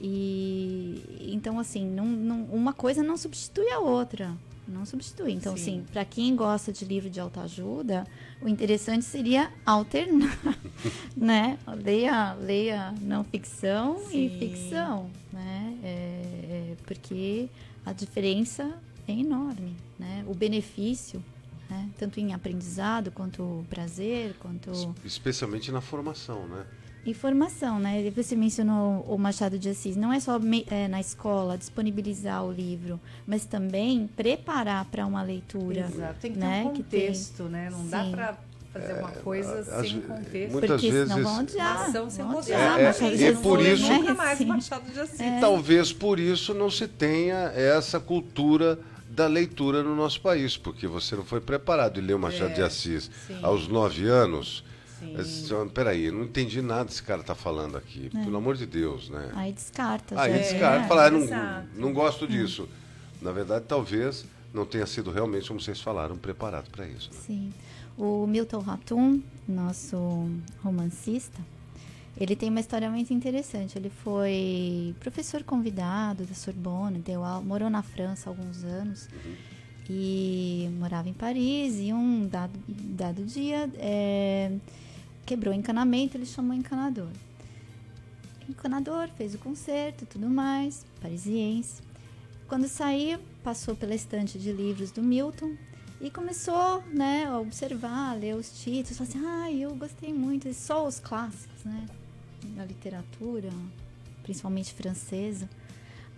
E 0.00 1.30
então 1.32 1.58
assim, 1.58 1.84
não, 1.86 2.06
não- 2.06 2.44
uma 2.44 2.72
coisa 2.72 3.02
não 3.02 3.16
substitui 3.16 3.68
a 3.70 3.78
outra. 3.80 4.36
Não 4.66 4.84
substitui. 4.84 5.32
Então, 5.32 5.56
Sim. 5.56 5.62
assim, 5.62 5.86
para 5.90 6.04
quem 6.04 6.36
gosta 6.36 6.70
de 6.70 6.84
livro 6.84 7.08
de 7.08 7.18
autoajuda, 7.18 8.06
o 8.38 8.46
interessante 8.46 9.02
seria 9.02 9.50
alternar, 9.64 10.38
né? 11.16 11.58
Leia, 11.82 12.34
leia 12.34 12.92
não 13.00 13.24
ficção 13.24 13.96
e 14.08 14.28
Sim. 14.28 14.36
ficção, 14.38 15.10
né? 15.32 15.74
É, 15.82 15.88
é, 16.72 16.76
porque 16.84 17.48
a 17.86 17.94
diferença 17.94 18.78
é 19.08 19.12
enorme, 19.12 19.74
né? 19.98 20.22
O 20.28 20.34
benefício, 20.34 21.24
né? 21.70 21.88
tanto 21.98 22.20
em 22.20 22.34
aprendizado 22.34 23.10
quanto 23.10 23.64
prazer, 23.70 24.36
quanto 24.38 24.70
Especialmente 25.02 25.72
na 25.72 25.80
formação, 25.80 26.46
né? 26.46 26.66
Informação, 27.10 27.78
né? 27.78 28.02
E 28.06 28.10
Você 28.10 28.34
mencionou 28.36 29.04
o 29.08 29.16
Machado 29.18 29.58
de 29.58 29.68
Assis. 29.68 29.96
Não 29.96 30.12
é 30.12 30.20
só 30.20 30.38
me- 30.38 30.66
é, 30.70 30.88
na 30.88 31.00
escola 31.00 31.56
disponibilizar 31.58 32.44
o 32.44 32.52
livro, 32.52 33.00
mas 33.26 33.44
também 33.44 34.08
preparar 34.16 34.84
para 34.86 35.06
uma 35.06 35.22
leitura. 35.22 35.80
Exato. 35.92 36.14
Tem 36.20 36.32
que 36.32 36.38
ter 36.38 36.44
né, 36.44 36.64
um 36.64 36.72
que 36.72 36.82
tem- 36.82 37.00
contexto, 37.02 37.42
né? 37.44 37.68
Não 37.70 37.86
dá 37.88 38.04
Sim. 38.04 38.10
para 38.10 38.38
fazer 38.72 38.92
uma 39.00 39.10
coisa 39.10 39.58
às 39.60 39.88
sem 39.88 40.00
contexto. 40.00 40.52
muitas 40.52 40.70
porque 40.70 40.90
vezes- 40.90 41.12
senão 41.14 41.24
vão 41.24 41.40
odiar. 41.42 41.82
ação 41.88 42.10
sem 42.10 42.24
vão 42.24 42.36
odiar. 42.38 42.78
É, 42.80 42.84
é, 42.84 43.30
e 43.30 43.36
por 43.36 43.60
isso- 43.60 43.90
nunca 43.92 44.04
né? 44.10 44.14
mais 44.14 44.38
Sim. 44.38 44.44
Machado 44.46 44.90
de 44.90 45.00
Assis. 45.00 45.20
E 45.20 45.40
talvez 45.40 45.92
por 45.92 46.18
isso 46.20 46.52
não 46.54 46.70
se 46.70 46.86
tenha 46.86 47.52
essa 47.54 47.98
cultura 47.98 48.78
da 49.10 49.26
leitura 49.26 49.82
no 49.82 49.96
nosso 49.96 50.20
país, 50.20 50.56
porque 50.56 50.86
você 50.86 51.16
não 51.16 51.24
foi 51.24 51.40
preparado 51.40 51.98
e 51.98 52.00
leu 52.02 52.18
Machado 52.18 52.50
É, 52.50 52.54
de 52.54 52.62
Assis 52.62 53.10
sim. 53.26 53.36
aos 53.42 53.66
nove 53.66 54.06
anos. 54.06 54.62
Sim. 54.98 55.16
É, 55.16 55.24
só- 55.24 55.64
Peraí, 55.66 56.04
eu 56.06 56.12
não 56.12 56.24
entendi 56.24 56.60
nada 56.62 56.84
desse 56.86 57.02
cara 57.02 57.22
tá 57.22 57.34
falando 57.34 57.76
aqui. 57.76 58.10
Pelo 58.10 58.36
amor 58.36 58.56
de 58.56 58.66
Deus, 58.66 59.08
né? 59.10 59.30
Aí 59.34 59.52
descarta. 59.52 60.20
Aí 60.20 60.32
já. 60.32 60.38
descarta, 60.38 60.84
É, 60.84 60.88
fala, 60.88 61.06
ah, 61.06 61.10
não, 61.10 61.88
não 61.88 61.92
gosto 61.92 62.26
disso. 62.26 62.68
Na 63.22 63.32
verdade, 63.32 63.64
talvez 63.68 64.24
não 64.52 64.64
tenha 64.64 64.86
sido 64.86 65.10
realmente, 65.10 65.48
como 65.48 65.60
vocês 65.60 65.80
falaram, 65.80 66.16
preparado 66.16 66.70
para 66.70 66.86
isso. 66.86 67.10
né? 67.12 67.18
Sim. 67.26 67.52
O 67.96 68.26
Milton 68.26 68.60
Ratum, 68.60 69.20
nosso 69.48 70.28
romancista, 70.62 71.38
ele 72.20 72.34
tem 72.36 72.48
uma 72.48 72.60
história 72.60 72.88
muito 72.90 73.12
interessante. 73.12 73.76
Ele 73.78 73.90
foi 73.90 74.94
professor 75.00 75.42
convidado 75.42 76.24
da 76.24 76.34
Sorbonne, 76.34 76.98
deu 76.98 77.22
aula, 77.24 77.42
morou 77.44 77.68
na 77.70 77.82
França 77.82 78.28
há 78.28 78.30
alguns 78.30 78.62
anos 78.64 79.08
e 79.90 80.68
morava 80.78 81.08
em 81.08 81.12
Paris. 81.12 81.76
E 81.78 81.92
um 81.92 82.26
dado, 82.26 82.52
dado 82.68 83.24
dia 83.24 83.68
é, 83.78 84.52
quebrou 85.28 85.52
o 85.52 85.56
encanamento, 85.56 86.16
ele 86.16 86.24
chamou 86.24 86.56
o 86.56 86.58
encanador. 86.58 87.10
O 88.48 88.50
encanador 88.50 89.10
fez 89.10 89.34
o 89.34 89.38
concerto 89.38 90.04
e 90.04 90.06
tudo 90.06 90.26
mais, 90.26 90.86
parisiense. 91.02 91.82
Quando 92.48 92.66
saiu, 92.66 93.18
passou 93.44 93.76
pela 93.76 93.94
estante 93.94 94.38
de 94.38 94.50
livros 94.50 94.90
do 94.90 95.02
Milton 95.02 95.54
e 96.00 96.10
começou, 96.10 96.82
né, 96.94 97.26
a 97.26 97.38
observar, 97.38 98.12
a 98.12 98.14
ler 98.14 98.36
os 98.36 98.62
títulos, 98.62 98.96
falou 98.96 99.10
assim, 99.10 99.26
ah, 99.26 99.52
eu 99.52 99.74
gostei 99.76 100.14
muito, 100.14 100.48
e 100.48 100.54
só 100.54 100.86
os 100.86 100.98
clássicos, 100.98 101.62
né, 101.62 101.86
da 102.56 102.64
literatura, 102.64 103.50
principalmente 104.22 104.72
francesa. 104.72 105.46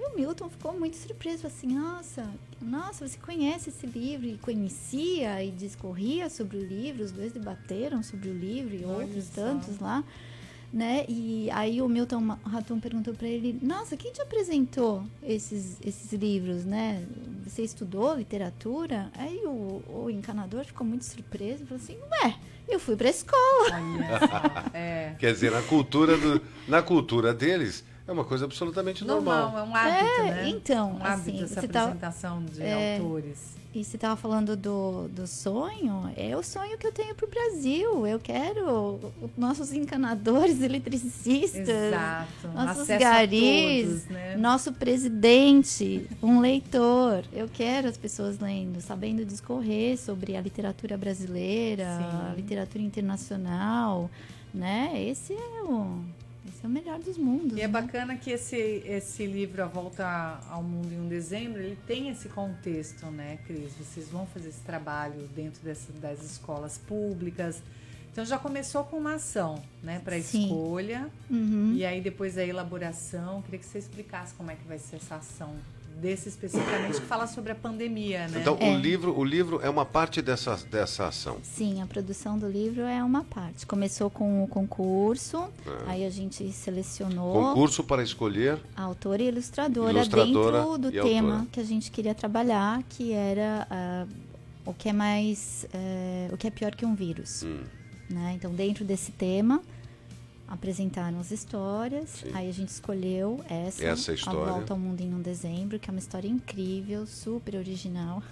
E 0.03 0.07
o 0.13 0.17
Milton 0.17 0.49
ficou 0.49 0.79
muito 0.79 0.97
surpreso, 0.97 1.47
assim, 1.47 1.67
nossa, 1.75 2.27
nossa, 2.59 3.07
você 3.07 3.19
conhece 3.19 3.69
esse 3.69 3.87
livro 3.87 4.27
e 4.27 4.39
conhecia 4.39 5.45
e 5.45 5.51
discorria 5.51 6.31
sobre 6.31 6.57
o 6.57 6.65
livro, 6.67 7.05
os 7.05 7.13
dois 7.13 7.33
debateram 7.33 8.03
sobre 8.03 8.31
o 8.31 8.33
livro 8.35 8.75
e 8.75 8.83
Olha 8.83 9.05
outros 9.05 9.25
só. 9.27 9.33
tantos 9.35 9.79
lá, 9.79 10.03
né? 10.73 11.05
E 11.07 11.51
aí 11.51 11.83
o 11.83 11.89
Milton 11.89 12.35
Ratum 12.45 12.81
perguntou 12.81 13.13
para 13.13 13.29
ele, 13.29 13.59
nossa, 13.61 13.95
quem 13.95 14.11
te 14.11 14.23
apresentou 14.23 15.05
esses, 15.23 15.77
esses 15.85 16.11
livros, 16.15 16.65
né? 16.65 17.05
Você 17.45 17.63
estudou 17.63 18.15
literatura? 18.15 19.11
Aí 19.15 19.43
o, 19.45 19.83
o 19.87 20.09
encanador 20.11 20.65
ficou 20.65 20.87
muito 20.87 21.05
surpreso, 21.05 21.67
falou 21.67 21.83
assim, 21.83 21.99
ué, 22.25 22.37
eu 22.67 22.81
fui 22.81 22.97
para 22.97 23.11
escola. 23.11 23.37
Olha 23.71 24.19
só. 24.19 24.71
É. 24.73 25.15
Quer 25.19 25.33
dizer, 25.35 25.51
na 25.51 25.61
cultura, 25.63 26.17
do- 26.17 26.41
na 26.69 26.81
cultura 26.81 27.35
deles, 27.35 27.85
é 28.11 28.13
uma 28.13 28.25
coisa 28.25 28.45
absolutamente 28.45 29.05
normal. 29.05 29.51
Normal, 29.53 29.59
é 29.59 29.69
um 29.69 29.77
hábito, 29.77 30.21
É, 30.23 30.31
né? 30.31 30.49
então, 30.49 30.93
um 30.95 31.05
hábito 31.05 31.31
assim, 31.31 31.45
essa 31.45 31.69
tá- 31.69 31.83
apresentação 31.85 32.45
de 32.45 32.61
é, 32.61 32.99
autores. 32.99 33.61
E 33.73 33.85
você 33.85 33.97
estava 33.97 34.17
falando 34.17 34.57
do, 34.57 35.07
do 35.07 35.29
sonho, 35.29 36.13
é 36.17 36.37
o 36.37 36.43
sonho 36.43 36.77
que 36.77 36.85
eu 36.85 36.91
tenho 36.91 37.15
para 37.15 37.25
o 37.25 37.31
Brasil. 37.31 38.05
Eu 38.05 38.19
quero 38.19 38.99
os 39.23 39.31
nossos 39.39 39.73
encanadores, 39.73 40.59
eletricistas, 40.61 41.69
Exato. 41.69 42.49
nossos 42.53 42.81
Acesso 42.83 42.99
garis, 43.01 43.87
todos, 43.87 44.05
né? 44.07 44.37
nosso 44.37 44.73
presidente, 44.73 46.05
um 46.21 46.41
leitor. 46.41 47.23
Eu 47.33 47.49
quero 47.49 47.87
as 47.87 47.97
pessoas 47.97 48.41
lendo, 48.41 48.81
sabendo 48.81 49.25
discorrer 49.25 49.97
sobre 49.97 50.37
a 50.37 50.41
literatura 50.41 50.99
brasileira, 50.99 51.85
Sim. 51.97 52.31
a 52.33 52.35
literatura 52.35 52.83
internacional, 52.83 54.11
né? 54.53 54.93
Esse 55.01 55.33
é 55.33 55.63
o, 55.63 56.01
esse 56.49 56.65
é 56.65 56.69
o 56.69 56.71
melhor 56.71 56.99
dos 56.99 57.17
mundos. 57.17 57.57
E 57.57 57.61
é 57.61 57.67
né? 57.67 57.69
bacana 57.69 58.17
que 58.17 58.31
esse, 58.31 58.57
esse 58.57 59.27
livro, 59.27 59.63
A 59.63 59.67
Volta 59.67 60.41
ao 60.49 60.63
Mundo 60.63 60.93
em 60.93 61.01
um 61.01 61.09
Dezembro, 61.09 61.61
ele 61.61 61.79
tem 61.87 62.09
esse 62.09 62.29
contexto, 62.29 63.07
né, 63.07 63.39
Cris? 63.47 63.73
Vocês 63.75 64.09
vão 64.09 64.27
fazer 64.27 64.49
esse 64.49 64.61
trabalho 64.61 65.29
dentro 65.35 65.63
dessa, 65.63 65.93
das 65.93 66.23
escolas 66.23 66.79
públicas. 66.79 67.63
Então 68.13 68.25
já 68.25 68.39
começou 68.39 68.85
com 68.85 68.97
uma 68.97 69.15
ação, 69.15 69.63
né, 69.83 70.01
para 70.03 70.17
escolha. 70.19 71.09
Uhum. 71.31 71.75
E 71.75 71.85
aí 71.85 72.01
depois 72.01 72.37
a 72.39 72.45
elaboração. 72.45 73.43
Queria 73.43 73.59
que 73.59 73.67
você 73.67 73.79
explicasse 73.79 74.35
como 74.35 74.51
é 74.51 74.57
que 74.57 74.67
vai 74.67 74.79
ser 74.79 74.97
essa 74.97 75.17
ação 75.17 75.55
desse 76.01 76.29
especificamente, 76.29 77.01
que 77.01 77.07
fala 77.07 77.27
sobre 77.27 77.53
a 77.53 77.55
pandemia, 77.55 78.27
né? 78.29 78.41
Então, 78.41 78.57
É. 78.61 78.75
o, 78.75 78.79
livro, 78.79 79.17
o 79.19 79.25
livro 79.25 79.61
é 79.63 79.69
uma 79.69 79.85
parte 79.85 80.23
dessa, 80.23 80.57
dessa 80.71 81.07
ação. 81.09 81.37
Sim, 81.43 81.83
a 81.83 81.87
produção 81.87 82.39
do 82.39 82.49
livro 82.49 82.83
é 82.83 83.03
uma 83.05 83.23
parte. 83.25 83.67
Começou 83.67 84.09
com 84.11 84.43
o 84.43 84.49
concurso, 84.49 85.45
É. 85.87 85.91
aí 85.91 86.07
a 86.07 86.11
gente 86.11 86.51
selecionou 86.53 87.33
Concurso 87.33 87.85
para 87.85 88.03
escolher. 88.03 88.59
a 88.75 88.83
autora 88.83 89.23
e 89.23 89.29
ilustradora, 89.29 89.93
Ilustradora 89.93 90.59
dentro 90.63 90.79
do 90.79 90.91
tema 90.91 91.33
autora. 91.33 91.49
que 91.53 91.61
a 91.61 91.65
gente 91.65 91.91
queria 91.91 92.15
trabalhar, 92.15 92.83
que 92.89 93.13
era 93.13 93.67
ah, 93.71 94.07
o 94.65 94.73
que 94.73 94.89
é 94.89 94.93
mais, 94.93 95.67
eh, 95.73 96.29
o 96.33 96.37
que 96.37 96.47
é 96.47 96.51
pior 96.51 96.75
que 96.75 96.85
um 96.87 96.95
vírus. 96.95 97.43
Hum, 97.43 97.61
né? 98.09 98.33
Então, 98.37 98.53
dentro 98.55 98.85
desse 98.85 99.13
tema, 99.13 99.61
apresentaram 100.51 101.21
as 101.21 101.31
histórias. 101.31 102.11
Sim. 102.11 102.31
Aí 102.35 102.49
a 102.49 102.53
gente 102.53 102.69
escolheu 102.69 103.43
essa, 103.49 103.85
Essa 103.85 104.13
história. 104.13 104.41
A 104.41 104.53
Volta 104.57 104.73
ao 104.75 104.79
Mundo 104.79 105.01
em 105.01 105.15
um 105.15 105.23
Dezembro, 105.23 105.79
que 105.79 105.89
é 105.89 105.93
uma 105.93 106.01
história 106.01 106.29
incrível, 106.29 107.07
super 107.07 107.55
original. 107.55 108.23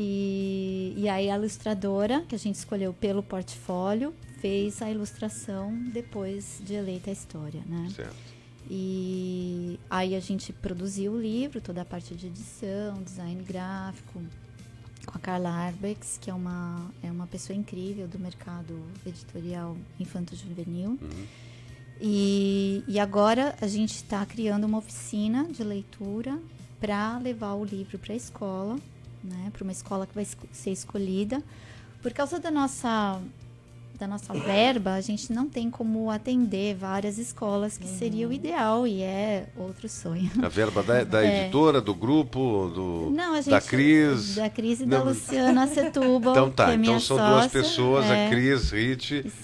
E, 0.00 0.94
e 0.96 1.08
aí 1.08 1.28
a 1.28 1.36
ilustradora, 1.36 2.20
que 2.28 2.34
a 2.34 2.38
gente 2.38 2.54
escolheu 2.54 2.92
pelo 2.92 3.20
portfólio, 3.20 4.14
fez 4.38 4.80
a 4.80 4.88
ilustração 4.88 5.74
depois 5.92 6.60
de 6.64 6.74
eleita 6.74 7.10
a 7.10 7.12
história, 7.12 7.62
né? 7.66 7.88
Certo. 7.96 8.14
E 8.70 9.80
aí 9.88 10.14
a 10.14 10.20
gente 10.20 10.52
produziu 10.52 11.12
o 11.12 11.20
livro, 11.20 11.60
toda 11.60 11.82
a 11.82 11.84
parte 11.84 12.14
de 12.14 12.26
edição, 12.26 13.02
design 13.02 13.42
gráfico, 13.42 14.22
com 15.10 15.16
a 15.16 15.20
Carla 15.20 15.48
Arbex, 15.48 16.18
que 16.20 16.30
é 16.30 16.34
uma, 16.34 16.90
é 17.02 17.10
uma 17.10 17.26
pessoa 17.26 17.56
incrível 17.56 18.06
do 18.06 18.18
mercado 18.18 18.78
editorial 19.06 19.76
infanto-juvenil. 19.98 20.90
Uhum. 21.00 21.26
E, 22.00 22.84
e 22.86 22.98
agora 23.00 23.56
a 23.60 23.66
gente 23.66 23.94
está 23.96 24.24
criando 24.26 24.64
uma 24.64 24.78
oficina 24.78 25.44
de 25.44 25.64
leitura 25.64 26.38
para 26.78 27.18
levar 27.18 27.54
o 27.54 27.64
livro 27.64 27.98
para 27.98 28.12
a 28.12 28.16
escola, 28.16 28.78
né, 29.24 29.50
para 29.52 29.64
uma 29.64 29.72
escola 29.72 30.06
que 30.06 30.14
vai 30.14 30.26
ser 30.52 30.70
escolhida. 30.70 31.42
Por 32.02 32.12
causa 32.12 32.38
da 32.38 32.50
nossa 32.50 33.20
da 33.98 34.06
nossa 34.06 34.32
verba, 34.32 34.94
a 34.94 35.00
gente 35.00 35.32
não 35.32 35.48
tem 35.48 35.68
como 35.68 36.08
atender 36.10 36.76
várias 36.76 37.18
escolas, 37.18 37.76
que 37.76 37.86
seria 37.86 38.28
o 38.28 38.32
ideal 38.32 38.86
e 38.86 39.02
é 39.02 39.48
outro 39.56 39.88
sonho. 39.88 40.30
A 40.40 40.48
verba 40.48 40.82
da, 40.84 41.02
da 41.02 41.24
É. 41.26 41.40
editora, 41.42 41.80
do 41.80 41.94
grupo, 41.94 42.70
do, 42.72 43.10
Não, 43.10 43.32
a 43.34 43.40
gente, 43.40 43.50
da 43.50 43.60
Cris. 43.60 44.36
Da 44.36 44.48
Cris 44.48 44.80
e 44.80 44.86
da 44.86 44.98
Não. 44.98 45.06
Luciana 45.06 45.66
Setúbal. 45.66 46.32
Então 46.32 46.50
que 46.50 46.56
tá, 46.56 46.70
é 46.70 46.74
então 46.76 47.00
são 47.00 47.16
duas 47.16 47.44
sócia. 47.44 47.50
pessoas, 47.62 48.04
É, 48.06 48.26
a 48.26 48.28
Cris 48.30 48.72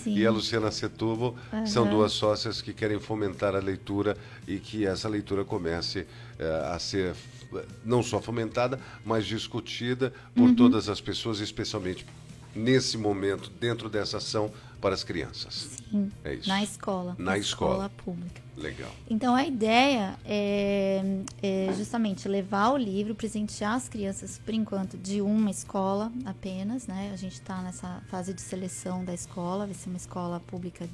Sim. 0.05 0.15
e 0.17 0.25
a 0.25 0.31
Luciana 0.31 0.71
Setúbal, 0.71 1.35
são 1.67 1.83
Aham. 1.83 1.91
duas 1.91 2.13
sócias 2.13 2.63
que 2.63 2.73
querem 2.73 3.01
fomentar 3.01 3.57
a 3.57 3.59
leitura 3.59 4.17
e 4.47 4.59
que 4.59 4.87
essa 4.87 5.09
leitura 5.09 5.45
comece 5.45 6.07
eh, 6.39 6.63
a 6.73 6.79
ser 6.79 7.15
eh, 7.55 7.65
não 7.85 8.03
só 8.03 8.21
fomentada, 8.21 8.79
mas 9.05 9.27
discutida 9.27 10.13
por 10.35 10.49
Uhum. 10.49 10.55
todas 10.55 10.89
as 10.89 11.01
pessoas, 11.01 11.41
especialmente 11.41 12.07
nesse 12.55 12.97
momento, 12.97 13.51
dentro 13.61 13.89
dessa 13.89 14.19
ação 14.19 14.51
para 14.81 14.95
as 14.95 15.03
crianças. 15.03 15.71
Sim, 15.91 16.11
É 16.23 16.35
isso. 16.35 16.49
na 16.49 16.63
escola. 16.63 17.17
Na 17.19 17.39
escola. 17.39 17.89
pública. 18.05 18.43
Legal. 18.57 18.91
Então 19.09 19.35
a 19.35 19.45
ideia 19.45 20.15
é, 20.25 21.03
é 21.43 21.73
justamente 21.77 22.29
levar 22.29 22.71
o 22.71 22.77
livro, 22.77 23.15
presentear 23.15 23.75
as 23.75 23.89
crianças, 23.89 24.39
por 24.45 24.53
enquanto, 24.55 24.97
de 24.99 25.21
uma 25.21 25.51
escola 25.51 26.13
apenas, 26.25 26.87
né? 26.87 27.11
A 27.13 27.17
gente 27.17 27.33
está 27.33 27.63
nessa 27.63 28.03
fase 28.11 28.33
de 28.35 28.41
seleção 28.43 29.05
da 29.05 29.13
escola, 29.15 29.65
vai 29.65 29.75
ser 29.75 29.89
uma 29.89 29.97
escola 29.97 30.39
pública 30.39 30.89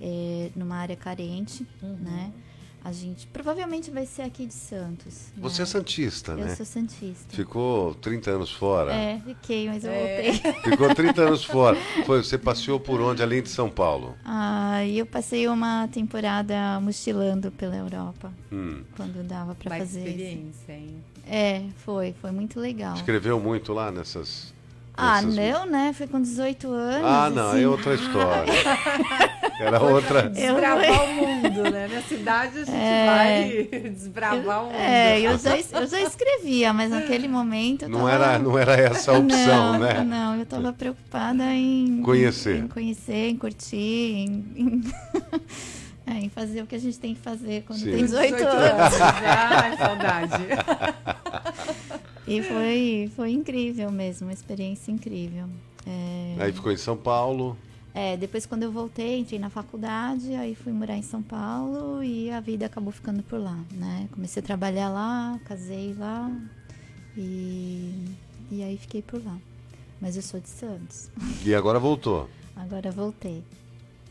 é, 0.00 0.50
numa 0.56 0.76
área 0.76 0.96
carente, 0.96 1.66
né? 1.82 2.32
A 2.84 2.92
gente 2.92 3.26
provavelmente 3.28 3.90
vai 3.90 4.04
ser 4.04 4.20
aqui 4.22 4.44
de 4.44 4.52
Santos. 4.52 5.32
Você 5.38 5.58
né? 5.58 5.62
é 5.62 5.66
santista, 5.66 6.32
Eu 6.32 6.36
né? 6.38 6.54
sou 6.54 6.66
santista. 6.66 7.34
Ficou 7.34 7.94
30 7.94 8.30
anos 8.32 8.52
fora. 8.52 8.92
É, 8.92 9.18
fiquei, 9.24 9.68
mas 9.68 9.84
eu 9.84 9.90
É. 9.90 10.32
voltei. 10.32 10.52
Ficou 10.70 10.94
30 10.94 11.22
anos 11.22 11.44
fora. 11.44 11.78
Foi, 12.04 12.22
você 12.22 12.36
passeou 12.36 12.78
por 12.78 13.00
onde, 13.00 13.22
além 13.22 13.42
de 13.42 13.48
São 13.48 13.70
Paulo? 13.70 14.14
Ah, 14.22 14.84
eu 14.86 15.06
passei 15.06 15.48
uma 15.48 15.88
temporada 15.88 16.78
mochilando 16.82 17.50
pela 17.50 17.74
Europa, 17.74 18.30
Hum. 18.52 18.82
quando 18.94 19.26
dava 19.26 19.54
para 19.54 19.78
fazer. 19.78 20.00
isso. 20.00 20.08
experiência, 20.10 20.72
hein? 20.72 20.96
É, 21.26 21.62
foi, 21.86 22.14
foi 22.20 22.32
muito 22.32 22.60
legal. 22.60 22.94
Escreveu 22.96 23.40
muito 23.40 23.72
lá 23.72 23.90
nessas. 23.90 24.52
Ah, 24.96 25.22
não, 25.22 25.66
né? 25.66 25.92
Foi 25.92 26.06
com 26.06 26.20
18 26.20 26.68
anos. 26.70 27.08
Ah, 27.08 27.28
não, 27.30 27.48
assim. 27.50 27.62
é 27.62 27.66
outra 27.68 27.94
história. 27.94 28.52
Era 29.60 29.80
outra. 29.82 30.20
Eu- 30.36 30.54
Desbravar 30.54 31.04
o 31.04 31.14
mundo, 31.14 31.70
né? 31.70 31.88
Na 31.92 32.02
cidade 32.02 32.58
a 32.58 32.64
gente 32.64 32.76
É. 32.76 33.06
vai 33.70 33.80
desbravar 33.90 34.62
o 34.62 34.66
mundo. 34.66 34.76
É, 34.76 35.20
eu 35.20 35.38
já, 35.38 35.56
eu 35.56 35.86
já 35.86 36.00
escrevia, 36.00 36.72
mas 36.72 36.90
naquele 36.90 37.28
momento 37.28 37.82
eu 37.84 37.88
Não 37.88 38.00
tava... 38.00 38.10
era, 38.12 38.38
não 38.38 38.58
era 38.58 38.74
essa 38.76 39.12
a 39.12 39.18
opção, 39.18 39.72
não, 39.74 39.78
né? 39.78 40.02
Não, 40.04 40.36
eu 40.38 40.46
tava 40.46 40.72
preocupada 40.72 41.44
em... 41.54 42.02
Conhecer. 42.02 42.64
Em 42.64 42.68
conhecer, 42.68 43.28
em 43.30 43.36
curtir, 43.36 43.76
em... 43.76 44.44
em... 44.56 44.84
é, 46.06 46.14
em 46.24 46.28
fazer 46.28 46.62
o 46.62 46.66
que 46.66 46.74
a 46.74 46.80
gente 46.80 46.98
tem 46.98 47.14
que 47.14 47.20
fazer 47.20 47.62
quando 47.66 47.78
Sim. 47.78 47.92
tem 47.92 48.04
18, 48.04 48.34
anos. 48.34 49.00
Ai, 49.00 49.76
saudade. 49.76 50.42
E 52.26 52.42
foi, 52.42 53.10
foi 53.14 53.30
incrível 53.32 53.90
mesmo, 53.90 54.26
uma 54.26 54.32
experiência 54.32 54.90
incrível. 54.90 55.44
É, 55.86 56.36
Aí 56.44 56.52
ficou 56.52 56.72
em 56.72 56.76
São 56.76 56.96
Paulo. 56.96 57.56
É, 57.94 58.16
depois 58.16 58.44
quando 58.44 58.64
eu 58.64 58.72
voltei, 58.72 59.20
entrei 59.20 59.38
na 59.38 59.48
faculdade, 59.48 60.34
aí 60.34 60.54
fui 60.54 60.72
morar 60.72 60.96
em 60.96 61.02
São 61.02 61.22
Paulo 61.22 62.02
e 62.02 62.30
a 62.30 62.40
vida 62.40 62.66
acabou 62.66 62.92
ficando 62.92 63.22
por 63.22 63.38
lá, 63.38 63.56
né? 63.70 64.08
Comecei 64.12 64.42
a 64.42 64.44
trabalhar 64.46 64.88
lá, 64.88 65.38
casei 65.44 65.94
lá 65.96 66.30
e, 67.16 67.94
e 68.50 68.62
aí 68.62 68.76
fiquei 68.76 69.02
por 69.02 69.24
lá. 69.24 69.36
Mas 70.00 70.16
eu 70.16 70.22
sou 70.22 70.40
de 70.40 70.48
Santos. 70.48 71.10
E 71.44 71.54
agora 71.54 71.78
voltou. 71.78 72.28
Agora 72.56 72.90
voltei. 72.92 73.42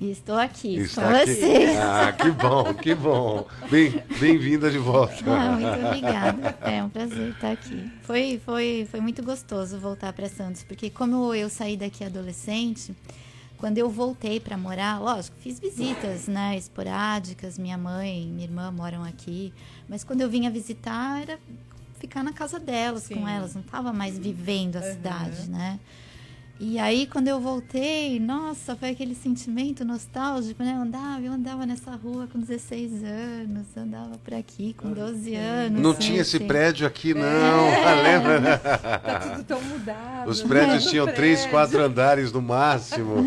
E 0.02 0.12
estou 0.12 0.36
aqui 0.36 0.76
Está 0.76 1.02
com 1.04 1.16
aqui. 1.16 1.34
vocês. 1.34 1.78
Ah, 1.78 2.12
que 2.12 2.30
bom, 2.32 2.74
que 2.74 2.94
bom. 2.96 3.48
Bem- 3.70 4.04
Bem-vinda 4.20 4.70
de 4.70 4.78
volta. 4.80 5.16
Ah, 5.28 5.52
muito 5.54 5.86
obrigada. 5.86 6.58
É 6.62 6.84
um 6.84 6.90
prazer 6.90 7.30
estar 7.30 7.52
aqui. 7.52 7.90
Foi, 8.02 8.42
foi, 8.44 8.86
foi 8.92 9.00
muito 9.00 9.24
gostoso 9.24 9.78
voltar 9.80 10.12
para 10.12 10.28
Santos, 10.28 10.62
porque 10.64 10.90
como 10.90 11.34
eu 11.34 11.50
saí 11.50 11.78
daqui 11.78 12.04
adolescente, 12.04 12.94
quando 13.64 13.78
eu 13.78 13.90
voltei 13.90 14.42
para 14.42 14.58
morar, 14.58 15.00
lógico, 15.00 15.38
fiz 15.40 15.58
visitas, 15.58 16.28
né, 16.28 16.58
esporádicas. 16.58 17.58
Minha 17.58 17.78
mãe 17.78 18.24
e 18.24 18.26
minha 18.26 18.44
irmã 18.46 18.70
moram 18.70 19.06
aqui, 19.06 19.54
mas 19.88 20.04
quando 20.04 20.20
eu 20.20 20.30
vinha 20.30 20.52
visitar 20.52 21.22
era 21.22 21.40
ficar 21.98 22.26
na 22.26 22.34
casa 22.34 22.60
delas 22.60 23.04
Sim. 23.04 23.16
com 23.16 23.26
elas, 23.26 23.54
não 23.56 23.62
estava 23.62 23.94
mais 23.94 24.20
vivendo 24.20 24.76
a 24.76 24.82
Uhum. 24.82 24.92
cidade, 24.92 25.50
né? 25.50 25.80
E 26.60 26.78
aí, 26.80 27.08
quando 27.08 27.28
eu 27.28 27.42
voltei, 27.42 28.20
nossa, 28.20 28.76
foi 28.76 28.92
aquele 28.92 29.16
sentimento 29.16 29.84
nostálgico, 29.84 30.64
né? 30.64 30.74
Eu 30.78 30.84
andava, 30.84 31.22
eu 31.22 31.32
andava 31.34 31.66
nessa 31.66 31.92
rua 31.96 32.28
com 32.32 32.40
16 32.40 33.04
anos, 33.04 33.66
andava 33.76 34.18
por 34.24 34.34
aqui 34.36 34.74
com 34.78 34.92
12 34.94 35.36
anos. 35.36 35.82
Não 35.82 35.92
né, 35.92 35.98
tinha 36.00 36.22
esse 36.22 36.38
assim. 36.38 36.48
prédio 36.48 36.88
aqui, 36.88 37.14
não. 37.14 37.24
Lembra? 38.04 38.40
né? 38.40 38.58
Tá 38.58 39.20
tudo 39.20 39.44
tão 39.44 39.62
mudado. 39.64 40.30
Os 40.30 40.42
né? 40.42 40.48
prédios 40.48 40.86
No 40.86 40.92
tinham 40.92 41.06
três, 41.08 41.40
prédio. 41.40 41.52
quatro 41.52 41.84
andares 41.84 42.32
no 42.32 42.42
máximo. 42.42 43.26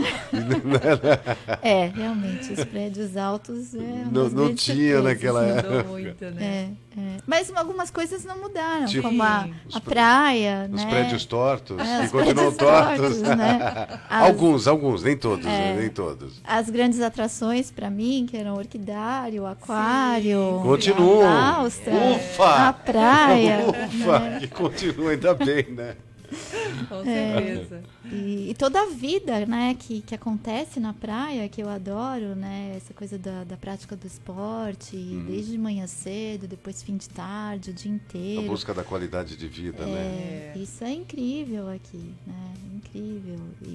É, 1.63 1.89
realmente, 1.89 2.53
os 2.53 2.65
prédios 2.65 3.17
altos. 3.17 3.75
É, 3.75 4.05
Não- 4.11 4.31
não 4.31 4.55
tinha 4.55 5.03
naquela 5.03 5.43
Mudou 5.57 5.85
muito, 5.93 6.25
né? 6.27 6.43
É, 6.43 6.71
é. 6.97 7.17
Mas 7.27 7.53
algumas 7.55 7.91
coisas 7.91 8.25
não 8.25 8.39
mudaram, 8.41 8.87
Tipo, 8.87 9.03
como 9.09 9.23
a, 9.23 9.47
a 9.75 9.81
praia, 9.81 10.69
Os 10.73 10.83
né? 10.85 10.91
prédios 10.91 11.25
tortos, 11.25 11.79
É, 11.79 11.99
que 12.01 12.05
os 12.07 12.11
continuam 12.13 12.53
prédios 12.55 12.57
tortos. 12.57 13.23
né? 13.23 13.59
As- 14.09 14.23
Alguns, 14.29 14.67
alguns, 14.67 15.03
nem 15.03 15.17
todos, 15.17 15.45
né? 15.45 15.73
É. 15.73 15.81
nem 15.81 15.89
todos. 15.91 16.41
As 16.45 16.71
grandes 16.71 17.01
atrações 17.01 17.71
para 17.71 17.91
mim, 17.91 18.27
que 18.29 18.37
eram 18.37 18.55
o 18.55 18.59
orquidário, 18.59 19.43
o 19.43 19.47
aquário, 19.47 20.61
Continuam. 20.63 21.27
a 21.29 21.53
balsa, 21.53 21.91
Ufa! 21.91 22.69
a 22.69 22.73
praia. 22.73 23.59
Ufa, 23.69 24.19
né? 24.19 24.39
que 24.41 24.49
continua 24.49 25.11
ainda 25.11 25.35
bem, 25.35 25.67
né? 25.71 25.97
Com 26.89 27.05
certeza. 27.05 27.83
E, 28.11 28.51
e 28.51 28.55
toda 28.55 28.81
a 28.81 28.87
vida, 28.87 29.45
né, 29.47 29.75
que, 29.79 30.01
que 30.03 30.15
acontece 30.15 30.79
na 30.81 30.93
praia, 30.93 31.49
que 31.49 31.63
eu 31.63 31.69
adoro, 31.69 32.35
né, 32.37 32.75
essa 32.77 32.93
coisa 32.95 33.19
da, 33.19 33.45
da 33.45 33.57
prática 33.57 33.97
do 33.97 34.07
esporte, 34.07 34.97
Uhum. 34.97 35.25
desde 35.27 35.53
de 35.53 35.59
manhã 35.59 35.87
cedo, 35.87 36.47
depois 36.47 36.83
fim 36.83 36.97
de 36.97 37.09
tarde, 37.09 37.71
o 37.71 37.73
dia 37.75 37.91
A 37.91 37.95
inteiro. 37.95 38.43
busca 38.43 38.73
da 38.75 38.83
qualidade 38.85 39.37
de 39.37 39.47
vida, 39.49 39.85
né? 39.87 40.53
É, 40.55 40.59
Isso 40.59 40.83
é 40.85 40.93
incrível 40.93 41.69
aqui, 41.71 42.13
né? 42.27 42.53
Incrível. 42.75 43.39
E, 43.63 43.67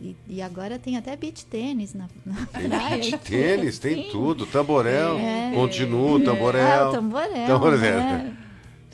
e, 0.00 0.16
e 0.28 0.42
agora 0.42 0.78
tem 0.78 0.96
até 0.96 1.16
beach 1.16 1.44
tênis 1.46 1.94
na, 1.94 2.08
na 2.24 2.46
Tem 2.46 2.68
praia. 2.68 2.96
beach 2.98 3.18
tênis, 3.18 3.78
tem 3.78 4.04
Sim. 4.04 4.08
tudo. 4.10 4.46
Tamborel, 4.46 5.18
É. 5.18 5.52
continua 5.54 6.12
o 6.12 6.16
Ah, 6.16 6.24
tamborel. 6.24 6.88
o 6.88 6.92
tamborel. 6.92 7.46
Tamborel. 7.46 7.78
né? 7.98 8.36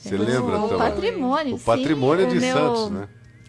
Você 0.05 0.15
O- 0.17 0.23
lembra 0.23 0.59
o 0.61 0.69
também? 0.69 0.79
patrimônio, 0.79 1.55
O 1.57 1.59
patrimônio 1.61 2.25
sim, 2.27 2.31
de 2.33 2.39
o 2.39 2.41
meu- 2.41 2.57
Santos, 2.57 2.91
né? 2.91 3.09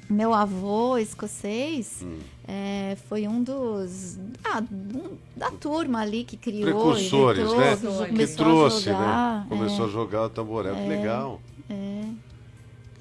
Meu 0.09 0.33
avô 0.33 0.97
escocês 0.99 2.01
Hum. 2.03 2.19
é, 2.47 2.95
foi 3.09 3.27
um 3.27 3.41
dos. 3.43 4.17
Ah, 4.43 4.61
um- 4.71 5.17
da 5.35 5.49
turma 5.51 5.99
ali 6.01 6.23
que 6.23 6.37
criou. 6.37 6.63
Precursores, 6.63 7.39
inventou, 7.43 7.59
né? 7.59 7.75
Que, 7.75 7.81
Que 7.81 8.07
começou 8.11 8.45
trouxe, 8.45 8.89
a 8.89 8.93
jogar, 8.93 9.39
né? 9.41 9.45
Começou 9.49 9.85
é, 9.85 9.87
a 9.89 9.91
jogar 9.91 10.21
o 10.25 10.29
tamborel, 10.29 10.75
que 10.75 10.81
É. 10.81 10.87
legal. 10.87 11.41
é. 11.69 12.03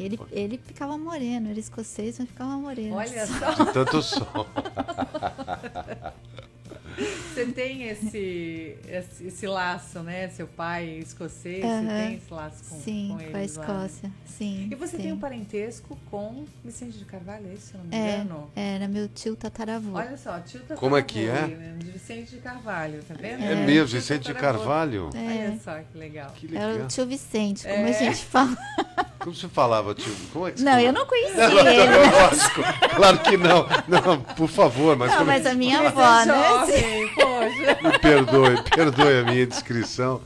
Ele, 0.01 0.19
ele 0.33 0.59
ficava 0.59 0.99
moreno, 0.99 1.49
ele 1.51 1.61
escocês, 1.61 2.19
mas 2.19 2.27
ficava 2.27 2.57
moreno. 2.57 2.97
Olha 2.97 3.07
só, 3.29 3.51
De 3.65 3.73
tanto 3.73 4.03
sol. 4.03 4.47
você 7.45 7.53
tem 7.53 7.83
esse, 7.89 8.77
esse, 8.89 9.27
esse 9.27 9.47
laço, 9.47 10.01
né? 10.01 10.29
Seu 10.29 10.47
pai 10.47 10.99
escocês, 10.99 11.65
você 11.65 11.87
tem 11.87 12.15
esse 12.17 12.33
laço 12.33 12.65
com, 12.69 12.81
Sim, 12.81 13.09
com 13.11 13.15
com, 13.17 13.39
eles 13.39 13.59
a 13.59 13.61
lá. 13.61 13.67
Escócia. 13.67 14.11
Sim. 14.27 14.69
E 14.71 14.75
você 14.75 14.97
sim. 14.97 15.03
tem 15.05 15.13
um 15.13 15.19
parentesco 15.19 15.97
com 16.11 16.45
Vicente 16.65 16.99
de 16.99 17.05
Carvalho, 17.05 17.47
é 17.51 17.55
isso, 17.55 17.69
se 17.69 17.77
não 17.77 17.85
me 17.85 17.95
É, 17.97 18.15
engano? 18.17 18.51
era 18.57 18.89
meu 18.89 19.09
tio 19.09 19.37
tataravô. 19.37 19.93
Olha 19.97 20.17
só, 20.17 20.41
tio 20.41 20.61
tá 20.61 20.75
Como 20.75 20.97
é 20.97 21.03
que 21.03 21.27
é? 21.29 21.75
De 21.79 21.91
Vicente 21.91 22.31
de 22.33 22.39
Carvalho, 22.39 23.03
tá 23.07 23.15
vendo? 23.19 23.43
É, 23.45 23.53
É. 23.53 23.55
mesmo, 23.55 23.87
Vicente 23.99 24.23
de 24.25 24.35
tataravô. 24.35 24.59
Carvalho. 24.65 25.11
É. 25.15 25.49
Olha 25.49 25.61
só 25.63 25.79
que 25.93 25.99
legal. 25.99 26.31
Que 26.35 26.57
Era 26.57 26.67
legal. 26.69 26.85
o 26.87 26.89
tio 26.89 27.07
Vicente, 27.07 27.63
como 27.63 27.75
É. 27.87 27.91
a 27.91 27.93
gente 27.93 28.25
fala. 28.25 28.57
Como 29.21 29.35
você 29.35 29.49
falava, 29.49 29.95
tio? 29.95 30.15
Como 30.33 30.47
é 30.49 30.51
que 30.51 30.59
você 30.59 30.65
Não, 30.65 30.73
falava? 30.73 30.87
eu 30.89 30.93
não 30.93 31.07
conheci 31.07 31.37
Não, 31.37 31.59
ele. 31.61 31.87
não, 31.87 32.21
lógico. 32.21 32.63
Claro 32.97 33.19
que 33.21 33.37
não. 33.39 33.67
Não, 33.89 34.21
por 34.21 34.49
favor, 34.49 34.97
mas 34.97 35.11
Não, 35.13 35.19
como 35.19 35.31
é 35.31 35.35
mas 35.39 35.47
a 35.47 35.55
minha 35.55 35.81
avó, 35.81 36.21
é 36.21 36.27
né? 36.27 36.35
jovem, 36.35 37.15
Me 37.83 37.99
perdoe, 38.01 38.63
perdoe 38.75 39.19
a 39.19 39.25
minha 39.25 39.47
descrição. 39.47 40.21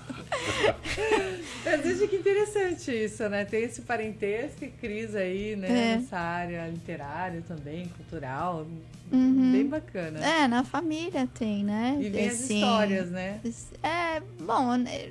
Mas 1.65 1.83
veja 1.83 2.07
que 2.07 2.17
interessante 2.17 2.91
isso, 2.91 3.29
né? 3.29 3.45
Tem 3.45 3.65
esse 3.65 3.83
parentesco 3.83 4.65
e 4.65 4.69
Cris 4.69 5.15
aí, 5.15 5.55
né? 5.57 5.69
É. 5.69 5.97
Nessa 5.97 6.19
área 6.19 6.67
literária 6.69 7.43
também, 7.47 7.89
cultural. 7.89 8.67
Uhum. 9.13 9.53
Bem 9.53 9.67
bacana. 9.67 10.19
É, 10.25 10.49
na 10.49 10.65
família 10.65 11.29
tem, 11.39 11.65
né? 11.65 11.99
E 12.01 12.09
vem 12.09 12.29
as 12.29 12.35
Assim, 12.35 12.61
histórias, 12.61 13.11
né? 13.11 13.41
É, 13.83 14.21
bom, 14.41 14.77
né, 14.77 15.11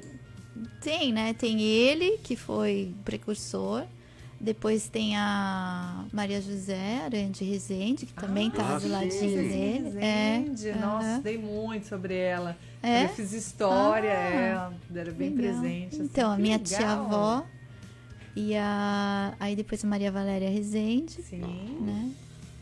tem, 0.82 1.12
né? 1.14 1.34
Tem 1.34 1.62
ele, 1.62 2.18
que 2.24 2.36
foi 2.36 2.94
precursor. 3.04 3.84
Depois 4.40 4.88
tem 4.88 5.18
a 5.18 6.06
Maria 6.14 6.40
José 6.40 7.02
Arande 7.04 7.44
Rezende, 7.44 8.06
que 8.06 8.14
também 8.14 8.52
tá 8.52 8.76
Ah, 8.76 8.80
do 8.80 8.88
ladinho 8.88 9.20
dele. 9.36 9.82
Resende. 9.96 10.70
É, 10.70 10.76
Nossa, 10.76 11.06
aham. 11.08 11.12
estudei 11.14 11.38
muito 11.40 11.88
sobre 11.88 12.16
ela. 12.16 12.56
É? 12.84 13.06
Eu 13.06 13.10
fiz 13.10 13.34
história, 13.34 14.12
Ah, 14.12 14.72
é, 14.94 15.00
era 15.00 15.12
bem 15.12 15.32
Legal. 15.34 15.60
presente. 15.60 15.96
assim. 15.96 16.04
Então, 16.04 16.32
a 16.32 16.38
minha 16.38 16.60
tia-avó 16.60 17.44
e 18.36 18.56
a... 18.56 19.34
aí 19.40 19.56
depois 19.56 19.84
a 19.84 19.88
Maria 19.88 20.12
Valéria 20.12 20.50
Rezende, 20.52 21.20
Sim. 21.24 21.42
né? 21.82 22.12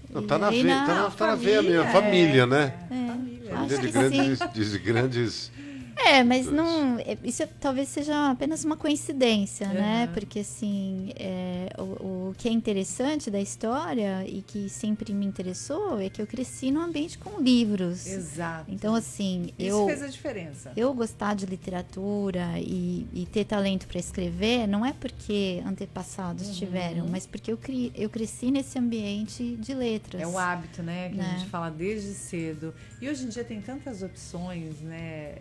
Não, 0.09 0.21
E 0.23 0.27
tá 0.27 0.37
na 0.37 0.47
aí 0.47 0.63
veia, 0.63 0.85
tá 0.85 0.95
na, 0.95 1.11
tá 1.11 1.27
na 1.27 1.35
veia 1.35 1.61
mesmo. 1.61 1.81
é, 1.81 1.91
Família, 1.91 2.45
né? 2.45 2.73
é, 2.89 2.95
É. 2.95 3.07
Família. 3.07 3.51
Família 3.51 3.77
de 3.79 3.87
grandes, 3.91 4.39
de 4.71 4.79
grandes. 4.79 5.51
É, 5.97 6.23
mas 6.23 6.45
não. 6.47 6.99
é, 6.99 7.17
Isso 7.23 7.41
é- 7.43 7.47
talvez 7.59 7.87
seja 7.89 8.31
apenas 8.31 8.63
uma 8.65 8.75
coincidência, 8.75 9.67
né? 9.69 10.05
Uhum. 10.07 10.13
Porque, 10.13 10.39
assim, 10.39 11.11
é, 11.15 11.69
o, 11.79 12.29
o 12.29 12.35
que 12.37 12.49
é 12.49 12.51
interessante 12.51 13.31
da 13.31 13.39
história 13.39 14.25
e 14.27 14.41
que 14.41 14.67
sempre 14.69 15.13
me 15.13 15.25
interessou 15.25 15.99
é 15.99 16.09
que 16.09 16.21
eu 16.21 16.27
cresci 16.27 16.69
num 16.69 16.81
ambiente 16.81 17.17
com 17.17 17.39
livros. 17.41 18.05
Exato. 18.05 18.69
Então, 18.71 18.93
assim, 18.93 19.53
Isso 19.57 19.67
eu. 19.69 19.85
fez 19.87 20.01
a 20.01 20.07
diferença. 20.07 20.71
Eu 20.75 20.93
gostar 20.93 21.33
de 21.33 21.45
literatura 21.45 22.59
e, 22.59 23.07
e 23.13 23.25
ter 23.25 23.45
talento 23.45 23.87
para 23.87 23.99
escrever 23.99 24.67
não 24.67 24.85
é 24.85 24.91
porque 24.93 25.61
antepassados 25.65 26.47
Uhum. 26.47 26.53
tiveram, 26.53 27.07
mas 27.09 27.25
porque 27.25 27.51
eu, 27.51 27.57
cri, 27.57 27.91
eu 27.95 28.09
cresci 28.09 28.51
nesse 28.51 28.77
ambiente 28.77 29.55
de 29.57 29.73
letras. 29.73 30.21
É 30.21 30.27
o 30.27 30.37
hábito, 30.37 30.83
né? 30.83 31.09
Que 31.09 31.19
a 31.19 31.23
Né? 31.23 31.37
gente 31.39 31.49
fala 31.49 31.69
desde 31.69 32.13
cedo. 32.13 32.73
E 33.01 33.09
hoje 33.09 33.25
em 33.25 33.29
dia 33.29 33.43
tem 33.43 33.61
tantas 33.61 34.03
opções, 34.03 34.81
né? 34.81 35.33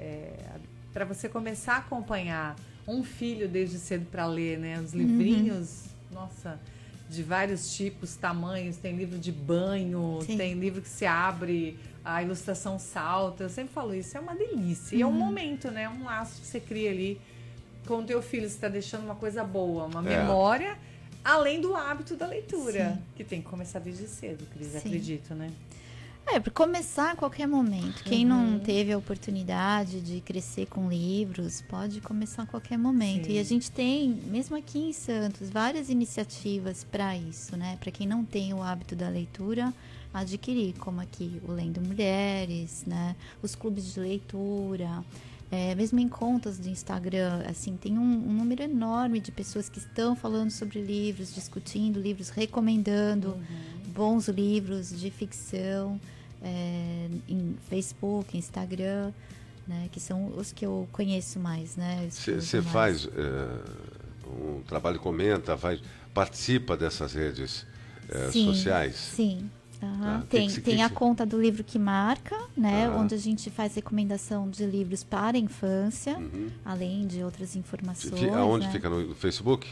Para 0.94 1.04
você 1.04 1.28
começar 1.28 1.74
a 1.74 1.78
acompanhar 1.78 2.54
um 2.86 3.02
filho 3.02 3.48
desde 3.48 3.78
cedo 3.78 4.06
para 4.10 4.24
ler, 4.26 4.58
né? 4.58 4.78
Os 4.80 4.92
livrinhos, 4.94 5.86
nossa, 6.12 6.58
de 7.10 7.20
vários 7.22 7.74
tipos, 7.74 8.14
tamanhos. 8.14 8.76
Tem 8.76 8.96
livro 8.96 9.18
de 9.18 9.32
banho, 9.32 10.20
Sim. 10.24 10.36
tem 10.36 10.54
livro 10.54 10.80
que 10.80 10.88
se 10.88 11.04
abre, 11.04 11.76
a 12.04 12.22
ilustração 12.22 12.78
salta. 12.78 13.42
Eu 13.42 13.48
sempre 13.48 13.74
falo 13.74 13.92
isso, 13.92 14.16
é 14.16 14.20
uma 14.20 14.36
delícia. 14.36 14.94
E 14.94 15.02
é 15.02 15.06
um 15.06 15.12
momento, 15.12 15.68
né? 15.70 15.88
Um 15.88 16.04
laço 16.04 16.40
que 16.40 16.46
você 16.46 16.60
cria 16.60 16.90
ali 16.90 17.20
com 17.86 17.98
o 17.98 18.04
teu 18.04 18.22
filho. 18.22 18.48
Você 18.48 18.54
está 18.54 18.68
deixando 18.68 19.02
uma 19.04 19.16
coisa 19.16 19.42
boa, 19.42 19.86
uma 19.86 20.00
É. 20.08 20.18
memória. 20.20 20.78
Além 21.24 21.58
do 21.60 21.74
hábito 21.74 22.14
da 22.16 22.26
leitura, 22.26 22.92
Sim. 22.92 23.02
que 23.16 23.24
tem 23.24 23.40
que 23.42 23.48
começar 23.48 23.78
desde 23.78 24.06
cedo, 24.06 24.44
Cris, 24.52 24.68
Sim. 24.68 24.78
acredito, 24.78 25.34
né? 25.34 25.50
É, 26.26 26.40
para 26.40 26.50
começar 26.52 27.12
a 27.12 27.16
qualquer 27.16 27.46
momento. 27.46 28.02
Quem 28.02 28.28
Uhum. 28.28 28.52
não 28.52 28.58
teve 28.58 28.92
a 28.92 28.98
oportunidade 28.98 30.00
de 30.00 30.20
crescer 30.20 30.66
com 30.66 30.88
livros, 30.88 31.62
pode 31.62 32.00
começar 32.00 32.42
a 32.42 32.46
qualquer 32.46 32.76
momento. 32.78 33.26
Sim. 33.26 33.32
E 33.32 33.38
a 33.38 33.42
gente 33.44 33.70
tem, 33.70 34.10
mesmo 34.26 34.56
aqui 34.56 34.78
em 34.78 34.92
Santos, 34.92 35.48
várias 35.50 35.88
iniciativas 35.90 36.82
para 36.82 37.16
isso, 37.16 37.56
né? 37.56 37.76
Para 37.78 37.92
quem 37.92 38.06
não 38.06 38.24
tem 38.24 38.52
o 38.54 38.62
hábito 38.62 38.96
da 38.96 39.08
leitura, 39.08 39.72
adquirir, 40.12 40.74
como 40.78 41.00
aqui 41.00 41.40
o 41.46 41.52
Lendo 41.52 41.80
Mulheres, 41.80 42.84
né? 42.86 43.14
Os 43.42 43.54
clubes 43.54 43.92
de 43.92 44.00
leitura. 44.00 45.04
É, 45.52 45.72
mesmo 45.76 46.00
em 46.00 46.08
contas 46.08 46.58
do 46.58 46.68
Instagram, 46.68 47.44
assim, 47.48 47.76
tem 47.76 47.96
um, 47.96 48.02
um 48.02 48.32
número 48.32 48.62
enorme 48.62 49.20
de 49.20 49.30
pessoas 49.30 49.68
que 49.68 49.78
estão 49.78 50.16
falando 50.16 50.50
sobre 50.50 50.80
livros, 50.80 51.32
discutindo 51.32 52.00
livros, 52.00 52.30
recomendando 52.30 53.38
bons 53.94 54.28
livros 54.28 54.90
de 54.90 55.10
ficção 55.10 56.00
é, 56.42 57.08
em 57.28 57.56
Facebook, 57.68 58.36
Instagram, 58.36 59.12
né, 59.66 59.88
que 59.90 60.00
são 60.00 60.26
os 60.36 60.52
que 60.52 60.66
eu 60.66 60.86
conheço 60.92 61.38
mais, 61.38 61.76
né? 61.76 62.06
Você 62.10 62.32
mais. 62.32 62.64
faz 62.64 63.06
é, 63.06 64.28
um 64.28 64.60
trabalho, 64.62 64.98
comenta, 64.98 65.56
faz, 65.56 65.80
participa 66.12 66.76
dessas 66.76 67.14
redes 67.14 67.66
é, 68.08 68.30
Sim, 68.30 68.46
sociais? 68.46 68.96
Sim. 68.96 69.50
Tá, 69.80 70.22
que 70.22 70.36
Tem, 70.36 70.48
tem 70.48 70.76
que 70.76 70.80
a 70.82 70.88
conta 70.88 71.26
do 71.26 71.40
livro 71.40 71.62
que 71.62 71.78
marca, 71.78 72.36
né? 72.56 72.88
Tá. 72.88 72.96
Onde 72.96 73.14
a 73.14 73.18
gente 73.18 73.50
faz 73.50 73.74
recomendação 73.74 74.48
de 74.48 74.64
livros 74.64 75.02
para 75.04 75.36
a 75.36 75.40
infância, 75.40 76.16
Uhum. 76.16 76.48
além 76.64 77.06
de 77.06 77.22
outras 77.22 77.56
informações. 77.56 78.32
Aonde 78.32 78.66
né? 78.66 78.72
fica? 78.72 78.88
No 78.88 79.14
Facebook? 79.14 79.66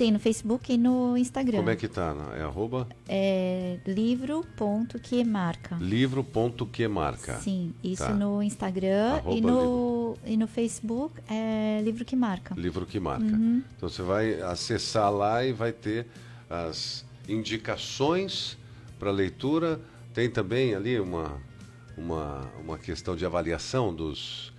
Tem 0.00 0.10
no 0.10 0.18
Facebook 0.18 0.72
e 0.72 0.78
no 0.78 1.14
Instagram. 1.14 1.58
Como 1.58 1.68
é 1.68 1.76
que 1.76 1.86
tá? 1.86 2.16
É 2.34 2.40
arroba 2.40 2.88
É 3.06 3.76
livro.quemarca. 3.86 5.76
livro.quemarca. 5.78 7.34
Sim, 7.40 7.74
isso 7.84 8.04
Tá. 8.04 8.14
no 8.14 8.42
Instagram 8.42 9.16
Arroba 9.16 9.36
e 9.36 9.40
no, 9.42 10.16
e 10.24 10.36
no 10.38 10.46
Facebook 10.46 11.20
é 11.28 11.82
livro 11.84 12.02
que 12.06 12.16
marca. 12.16 12.54
Livro 12.54 12.86
que 12.86 12.98
marca. 12.98 13.26
Uhum. 13.26 13.62
Então 13.76 13.90
você 13.90 14.00
vai 14.00 14.40
acessar 14.40 15.12
lá 15.12 15.44
e 15.44 15.52
vai 15.52 15.70
ter 15.70 16.06
as 16.48 17.04
indicações 17.28 18.56
para 18.98 19.10
leitura. 19.10 19.78
Tem 20.14 20.30
também 20.30 20.74
ali 20.74 20.98
uma, 20.98 21.38
uma, 21.94 22.50
uma 22.58 22.78
questão 22.78 23.14
de 23.14 23.26
avaliação 23.26 23.94
dos, 23.94 24.49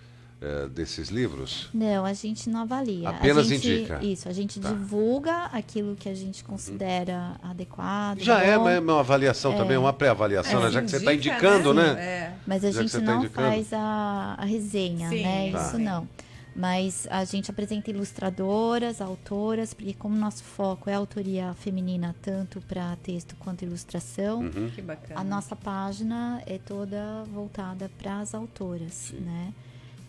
eh, 0.42 0.68
desses 0.70 1.10
livros. 1.10 1.70
Não, 1.74 2.04
a 2.04 2.14
gente 2.14 2.50
não 2.50 2.62
avalia. 2.62 3.10
Apenas 3.10 3.46
a 3.46 3.50
gente, 3.50 3.70
indica. 3.72 4.04
Isso, 4.04 4.28
a 4.28 4.34
gente 4.34 4.60
Tá. 4.60 4.70
divulga 4.70 5.46
aquilo 5.54 5.96
que 5.96 6.10
a 6.10 6.16
gente 6.16 6.44
considera 6.44 7.36
adequado. 7.44 8.20
Já 8.20 8.42
é 8.42 8.58
bom, 8.58 8.64
uma, 8.64 8.80
uma 8.80 9.00
avaliação 9.02 9.56
também, 9.56 9.78
uma 9.78 9.94
pré-avaliação, 9.94 10.62
né? 10.62 10.72
Já 10.72 10.82
que 10.82 10.90
você 10.90 10.98
está 10.98 11.14
indica, 11.14 11.36
indicando, 11.36 11.74
né? 11.74 11.90
É. 12.00 12.34
Mas 12.48 12.66
a 12.66 12.72
Já 12.72 12.82
gente 12.82 12.92
tá 12.92 13.00
não 13.00 13.20
indicando. 13.20 13.48
faz 13.48 13.72
a, 13.72 14.36
a 14.38 14.46
resenha, 14.46 15.10
Sim, 15.10 15.22
né? 15.24 15.52
Tá. 15.52 15.68
Isso 15.68 15.78
não. 15.78 16.08
Mas 16.54 17.08
a 17.10 17.24
gente 17.24 17.50
apresenta 17.50 17.90
ilustradoras, 17.92 19.00
autoras, 19.00 19.74
porque 19.74 19.94
como 19.94 20.16
nosso 20.18 20.44
foco 20.44 20.90
é 20.90 20.94
autoria 20.94 21.54
feminina, 21.54 22.14
tanto 22.22 22.60
para 22.62 22.96
texto 22.98 23.36
quanto 23.40 23.64
ilustração, 23.64 24.40
Uhum. 24.42 24.70
Que 24.76 24.82
bacana. 24.82 25.20
A 25.22 25.24
nossa 25.24 25.56
página 25.56 26.42
é 26.46 26.58
toda 26.58 27.24
voltada 27.34 27.90
para 27.98 28.20
as 28.20 28.36
autoras, 28.36 29.14
né? 29.18 29.54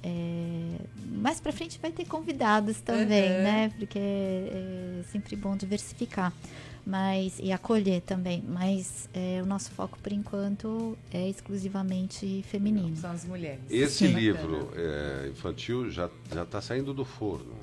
É, 0.02 0.76
mais 1.16 1.40
para 1.40 1.52
frente 1.52 1.78
vai 1.80 1.92
ter 1.92 2.04
convidados 2.06 2.80
também, 2.80 3.30
Uhum. 3.30 3.42
né? 3.42 3.72
Porque 3.78 3.98
é, 3.98 5.00
é 5.00 5.02
sempre 5.12 5.36
bom 5.36 5.56
diversificar, 5.56 6.32
mas 6.84 7.38
e 7.38 7.52
acolher 7.52 8.00
também. 8.02 8.42
Mas 8.46 9.08
é, 9.14 9.40
o 9.42 9.46
nosso 9.46 9.70
foco 9.70 9.98
por 10.02 10.12
enquanto 10.12 10.98
é 11.12 11.28
exclusivamente 11.28 12.44
feminino. 12.48 12.96
São 12.96 13.12
as 13.12 13.24
mulheres. 13.24 13.60
Esse 13.70 14.08
Sim. 14.08 14.14
livro 14.14 14.70
eh, 14.74 15.28
infantil 15.30 15.90
já 15.90 16.10
já 16.32 16.42
está 16.42 16.60
saindo 16.60 16.92
do 16.92 17.04
forno. 17.04 17.54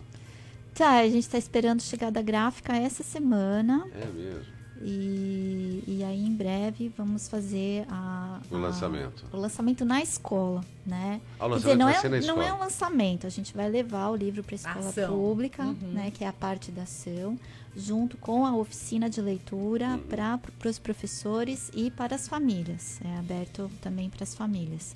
Tá, 0.73 0.99
a 0.99 1.05
gente 1.09 1.19
está 1.23 1.37
esperando 1.37 1.81
chegar 1.81 2.09
da 2.09 2.21
gráfica 2.21 2.73
essa 2.73 3.03
semana 3.03 3.85
É 3.93 4.05
mesmo. 4.05 4.58
E, 4.81 5.83
e 5.87 6.03
aí 6.03 6.25
em 6.25 6.33
breve 6.33 6.91
vamos 6.97 7.27
fazer 7.27 7.85
a, 7.89 8.39
O 8.49 8.55
a- 8.55 8.59
lançamento. 8.59 9.25
o 9.31 9.37
lançamento 9.37 9.83
na 9.85 10.01
escola, 10.01 10.63
né? 10.85 11.19
Ah, 11.39 11.45
o 11.47 11.49
Quer 11.49 11.55
lançamento 11.55 11.59
dizer, 11.63 11.75
não 11.77 11.85
vai 11.85 11.95
é, 11.95 11.99
ser 11.99 12.09
na 12.09 12.17
não 12.17 12.41
é 12.41 12.45
escola. 12.45 12.53
um 12.55 12.59
lançamento, 12.63 13.27
a 13.27 13.29
gente 13.29 13.53
vai 13.55 13.69
levar 13.69 14.09
o 14.09 14.15
livro 14.15 14.43
para 14.43 14.55
a 14.55 14.57
escola 14.57 14.89
Ação. 14.89 15.13
pública, 15.13 15.63
Uhum. 15.63 15.75
né, 15.93 16.11
que 16.11 16.23
é 16.23 16.27
a 16.27 16.33
parte 16.33 16.71
da 16.71 16.83
ação, 16.83 17.37
junto 17.75 18.17
com 18.17 18.45
a 18.45 18.55
oficina 18.55 19.09
de 19.09 19.21
leitura 19.21 19.89
Uhum. 19.89 19.99
para 19.99 20.39
os 20.69 20.79
professores 20.79 21.71
e 21.75 21.91
para 21.91 22.15
as 22.15 22.27
famílias. 22.27 22.99
É 23.03 23.17
aberto 23.17 23.69
também 23.81 24.09
para 24.09 24.23
as 24.23 24.33
famílias. 24.33 24.95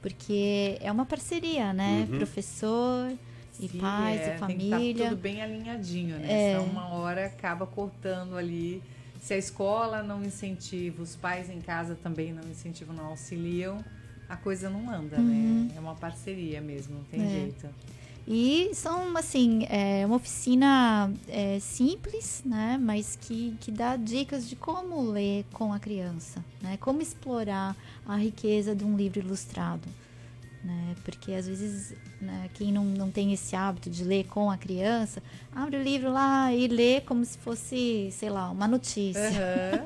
Porque 0.00 0.78
é 0.80 0.90
uma 0.90 1.06
parceria, 1.06 1.72
né? 1.72 2.06
Uhum. 2.10 2.18
Professor 2.18 3.12
e 3.60 3.68
Sim, 3.68 3.78
pais 3.78 4.20
é, 4.20 4.36
e 4.36 4.38
Tem 4.46 4.56
que 4.58 4.64
estar 4.64 4.76
família. 4.76 5.08
tudo 5.10 5.20
bem 5.20 5.40
alinhadinho, 5.42 6.18
né? 6.18 6.32
É. 6.32 6.52
Senão 6.58 6.64
uma 6.72 6.88
hora 6.88 7.26
acaba 7.26 7.66
cortando 7.66 8.36
ali. 8.36 8.82
Se 9.22 9.34
a 9.34 9.38
escola 9.38 10.02
não 10.02 10.24
incentiva, 10.24 11.00
os 11.00 11.14
pais 11.14 11.48
em 11.48 11.60
casa 11.60 11.94
também 11.94 12.32
não 12.32 12.42
incentivam, 12.50 12.92
não 12.94 13.06
auxiliam, 13.06 13.78
a 14.28 14.36
coisa 14.36 14.68
não 14.68 14.90
anda, 14.90 15.18
Uhum. 15.18 15.66
né? 15.68 15.74
É 15.76 15.80
uma 15.80 15.94
parceria 15.94 16.60
mesmo, 16.60 16.96
não 16.96 17.04
tem 17.04 17.22
É. 17.22 17.28
jeito. 17.28 17.68
E 18.26 18.70
são, 18.74 19.16
assim, 19.16 19.64
é 19.68 20.04
uma 20.06 20.16
oficina 20.16 21.12
é, 21.28 21.58
simples, 21.60 22.42
né? 22.44 22.78
Mas 22.82 23.16
que, 23.20 23.56
que 23.60 23.70
dá 23.70 23.96
dicas 23.96 24.48
de 24.48 24.56
como 24.56 25.00
ler 25.02 25.44
com 25.52 25.72
a 25.72 25.78
criança, 25.78 26.44
né? 26.60 26.76
Como 26.80 27.00
explorar 27.00 27.76
a 28.06 28.16
riqueza 28.16 28.74
de 28.74 28.84
um 28.84 28.96
livro 28.96 29.20
ilustrado. 29.20 29.88
Né? 30.64 30.94
Porque 31.04 31.32
às 31.32 31.46
vezes 31.46 31.94
né, 32.20 32.48
quem 32.54 32.72
não, 32.72 32.84
não 32.84 33.10
tem 33.10 33.32
esse 33.32 33.56
hábito 33.56 33.90
de 33.90 34.04
ler 34.04 34.24
com 34.24 34.50
a 34.50 34.56
criança, 34.56 35.22
abre 35.54 35.76
o 35.76 35.82
livro 35.82 36.12
lá 36.12 36.52
e 36.52 36.68
lê 36.68 37.00
como 37.00 37.24
se 37.24 37.36
fosse, 37.38 38.08
sei 38.12 38.30
lá, 38.30 38.48
uma 38.50 38.68
notícia. 38.68 39.84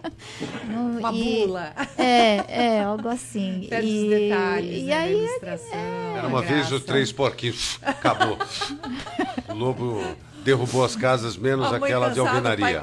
Uhum. 0.68 0.98
uma 0.98 1.12
e, 1.12 1.46
bula. 1.46 1.72
É, 1.96 2.44
é, 2.48 2.82
algo 2.82 3.08
assim. 3.08 3.66
Perde 3.70 3.88
e, 3.88 4.02
os 4.02 4.10
detalhes, 4.10 4.82
e 4.82 4.84
né, 4.84 4.94
aí, 4.94 5.24
ilustração. 5.24 5.78
É, 5.78 6.18
Era 6.18 6.28
uma 6.28 6.42
vez 6.42 6.70
os 6.70 6.84
três 6.84 7.10
porquinhos. 7.10 7.78
Acabou. 7.82 8.38
o 9.48 9.54
lobo 9.54 10.02
derrubou 10.44 10.84
as 10.84 10.94
casas, 10.94 11.36
menos 11.36 11.72
aquela 11.72 12.10
de 12.10 12.20
alvenaria. 12.20 12.82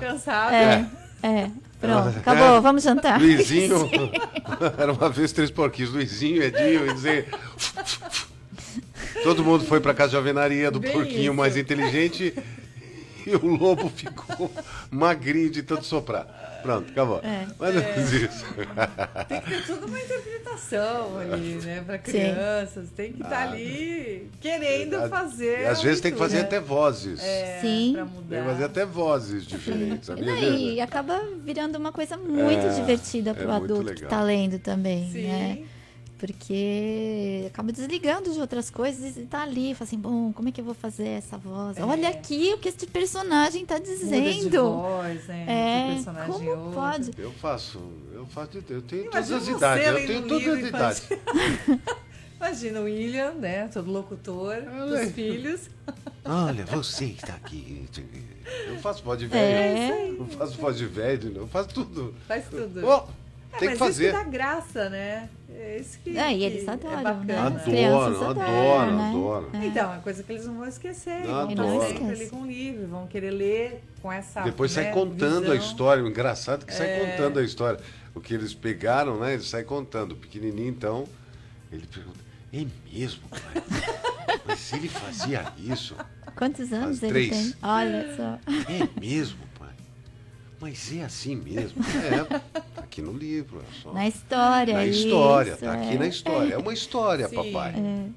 É, 0.51 1.27
é. 1.27 1.51
Pronto, 1.83 2.17
acabou, 2.17 2.61
vamos 2.61 2.81
jantar. 2.83 3.19
Luizinho, 3.19 3.89
era 4.79 4.93
uma 4.93 5.09
vez 5.09 5.33
três 5.33 5.51
porquinhos, 5.51 5.91
Luizinho, 5.91 6.41
Edinho, 6.41 6.89
e 6.89 6.93
dizer. 6.93 7.27
Todo 9.21 9.43
mundo 9.43 9.65
foi 9.65 9.81
para 9.81 9.93
casa 9.93 10.11
de 10.11 10.15
alvenaria 10.15 10.71
do 10.71 10.79
Bem 10.79 10.91
porquinho 10.91 11.31
isso. 11.31 11.33
mais 11.33 11.57
inteligente 11.57 12.33
e 13.25 13.35
o 13.35 13.45
lobo 13.45 13.89
ficou 13.89 14.51
magrinho 14.89 15.49
de 15.49 15.61
tanto 15.61 15.85
soprar. 15.85 16.25
Pronto, 16.63 16.89
acabou. 16.89 17.19
É. 17.19 17.45
Mas 17.59 17.75
é. 17.75 17.99
isso. 17.99 18.45
Tem 19.27 19.41
que 19.41 19.49
ter 19.49 19.65
tudo 19.65 19.85
uma 19.85 19.99
interpretação 19.99 21.19
ali, 21.19 21.55
né? 21.55 21.83
Para 21.85 21.97
crianças. 21.97 22.87
Sim. 22.87 22.93
Tem 22.95 23.11
que 23.11 23.21
estar 23.21 23.29
tá 23.29 23.37
ah, 23.41 23.51
ali 23.51 24.31
querendo 24.39 24.95
a, 24.95 25.09
fazer. 25.09 25.59
E 25.59 25.65
às 25.65 25.81
vezes 25.81 26.01
tem 26.01 26.13
que 26.13 26.17
fazer 26.17 26.39
até 26.39 26.59
vozes. 26.59 27.21
É, 27.21 27.59
Sim. 27.61 27.95
Tem 28.29 28.39
que 28.39 28.45
fazer 28.45 28.63
até 28.63 28.85
vozes 28.85 29.45
diferentes. 29.45 30.07
Sabia 30.07 30.31
e, 30.31 30.75
e 30.75 30.81
acaba 30.81 31.21
virando 31.43 31.77
uma 31.77 31.91
coisa 31.91 32.15
muito 32.17 32.65
é, 32.65 32.69
divertida 32.69 33.33
para 33.33 33.47
o 33.47 33.51
é 33.51 33.55
adulto 33.55 33.93
que 33.93 34.03
está 34.03 34.23
lendo 34.23 34.57
também. 34.57 35.11
Sim. 35.11 35.27
Né? 35.27 35.63
Porque 36.23 37.43
acaba 37.47 37.69
desligando 37.73 38.31
de 38.31 38.39
outras 38.39 38.69
coisas 38.69 39.17
e 39.17 39.25
tá 39.25 39.43
ali, 39.43 39.75
fala 39.75 39.83
assim, 39.85 39.99
bom, 39.99 40.31
como 40.31 40.47
é 40.47 40.53
que 40.53 40.61
eu 40.61 40.63
vou 40.63 40.73
fazer 40.73 41.05
essa 41.05 41.37
voz? 41.37 41.75
É. 41.75 41.83
Olha 41.83 42.07
aqui 42.07 42.53
o 42.53 42.57
que 42.57 42.69
este 42.69 42.87
personagem 42.87 43.65
tá 43.65 43.77
dizendo. 43.77 44.13
Muda 44.13 44.49
de 44.49 44.57
voz, 44.57 45.27
né? 45.27 45.99
É, 45.99 46.25
como 46.25 46.71
pode? 46.71 47.11
Eu 47.17 47.29
faço, 47.33 47.81
eu 48.13 48.25
faço, 48.25 48.51
eu 48.69 48.81
tenho 48.81 49.11
todas 49.11 49.31
as 49.33 49.47
idades, 49.49 49.85
eu 49.85 50.07
tenho 50.07 50.27
todas 50.29 50.47
as 50.47 50.59
idades. 50.61 51.09
Imagina 52.39 52.79
o 52.79 52.83
William, 52.85 53.33
né? 53.33 53.67
Todo 53.67 53.91
locutor 53.91 54.61
dos 54.61 55.11
filhos. 55.11 55.69
Olha, 56.23 56.65
você 56.65 57.05
está 57.05 57.33
aqui. 57.33 57.85
Eu 58.67 58.77
faço 58.77 59.03
voz 59.03 59.19
de 59.19 59.27
velho. 59.27 59.93
É. 59.93 60.09
Eu 60.09 60.25
faço 60.27 60.57
voz 60.57 60.77
de 60.77 60.85
velho, 60.85 61.35
eu 61.35 61.47
faço 61.47 61.67
tudo. 61.67 62.15
Faz 62.25 62.45
tudo. 62.47 62.81
Oh, 62.87 63.22
é, 63.53 63.57
tem 63.57 63.69
que 63.69 63.75
fazer. 63.75 64.07
Isso 64.09 64.17
que 64.17 64.23
dá 64.23 64.29
graça, 64.29 64.89
né? 64.89 65.29
É 65.49 65.77
isso 65.79 65.99
que, 65.99 66.17
é, 66.17 66.35
e 66.35 66.43
eles 66.43 66.67
adoram, 66.67 66.99
é 66.99 67.03
bacana. 67.03 67.49
Né? 67.49 67.85
Adoram, 67.85 68.29
adoram, 68.29 68.97
né? 68.97 69.09
adoram. 69.09 69.49
É. 69.53 69.65
Então, 69.65 69.83
é 69.83 69.87
uma 69.87 70.01
coisa 70.01 70.23
que 70.23 70.31
eles 70.31 70.45
não 70.45 70.55
vão 70.55 70.67
esquecer. 70.67 71.29
Adoram. 71.29 71.55
Vão 71.55 71.87
sempre 71.87 72.09
ali 72.09 72.29
com 72.29 72.41
o 72.41 72.45
livro, 72.47 72.87
vão 72.87 73.07
querer 73.07 73.31
ler 73.31 73.83
com 74.01 74.11
essa 74.11 74.41
Depois 74.41 74.75
né, 74.75 74.83
sai 74.83 74.91
contando 74.91 75.41
visão. 75.41 75.53
a 75.53 75.55
história. 75.55 76.03
O 76.03 76.07
engraçado 76.07 76.63
é 76.63 76.65
que 76.65 76.73
sai 76.73 76.87
é. 76.87 76.99
contando 77.05 77.39
a 77.39 77.43
história. 77.43 77.79
O 78.15 78.19
que 78.19 78.33
eles 78.33 78.53
pegaram, 78.53 79.19
né? 79.19 79.33
Eles 79.33 79.47
saem 79.47 79.65
contando. 79.65 80.13
O 80.13 80.15
pequenininho, 80.15 80.69
então, 80.69 81.05
ele 81.71 81.85
pergunta, 81.85 82.19
é 82.51 82.65
mesmo, 82.91 83.21
pai? 83.29 83.63
Mas 84.45 84.73
ele 84.73 84.89
fazia 84.89 85.51
isso? 85.57 85.95
Quantos 86.35 86.73
anos 86.73 87.01
ele 87.03 87.11
três. 87.11 87.29
tem? 87.29 87.55
Olha 87.61 88.15
só. 88.15 88.39
É 88.71 88.99
mesmo, 88.99 89.37
mas 90.63 90.93
é 90.93 91.03
assim 91.03 91.35
mesmo. 91.35 91.83
É, 91.83 92.72
aqui 92.93 93.01
no 93.01 93.11
livro. 93.11 93.59
É 93.59 93.81
só... 93.81 93.91
Na 93.91 94.07
história. 94.07 94.73
Na 94.75 94.85
história, 94.85 95.51
isso, 95.51 95.59
tá 95.59 95.75
é. 95.75 95.87
aqui 95.87 95.97
na 95.97 96.07
história. 96.07 96.53
É 96.53 96.57
uma 96.57 96.73
história, 96.73 97.27
Sim. 97.27 97.35
papai. 97.35 97.73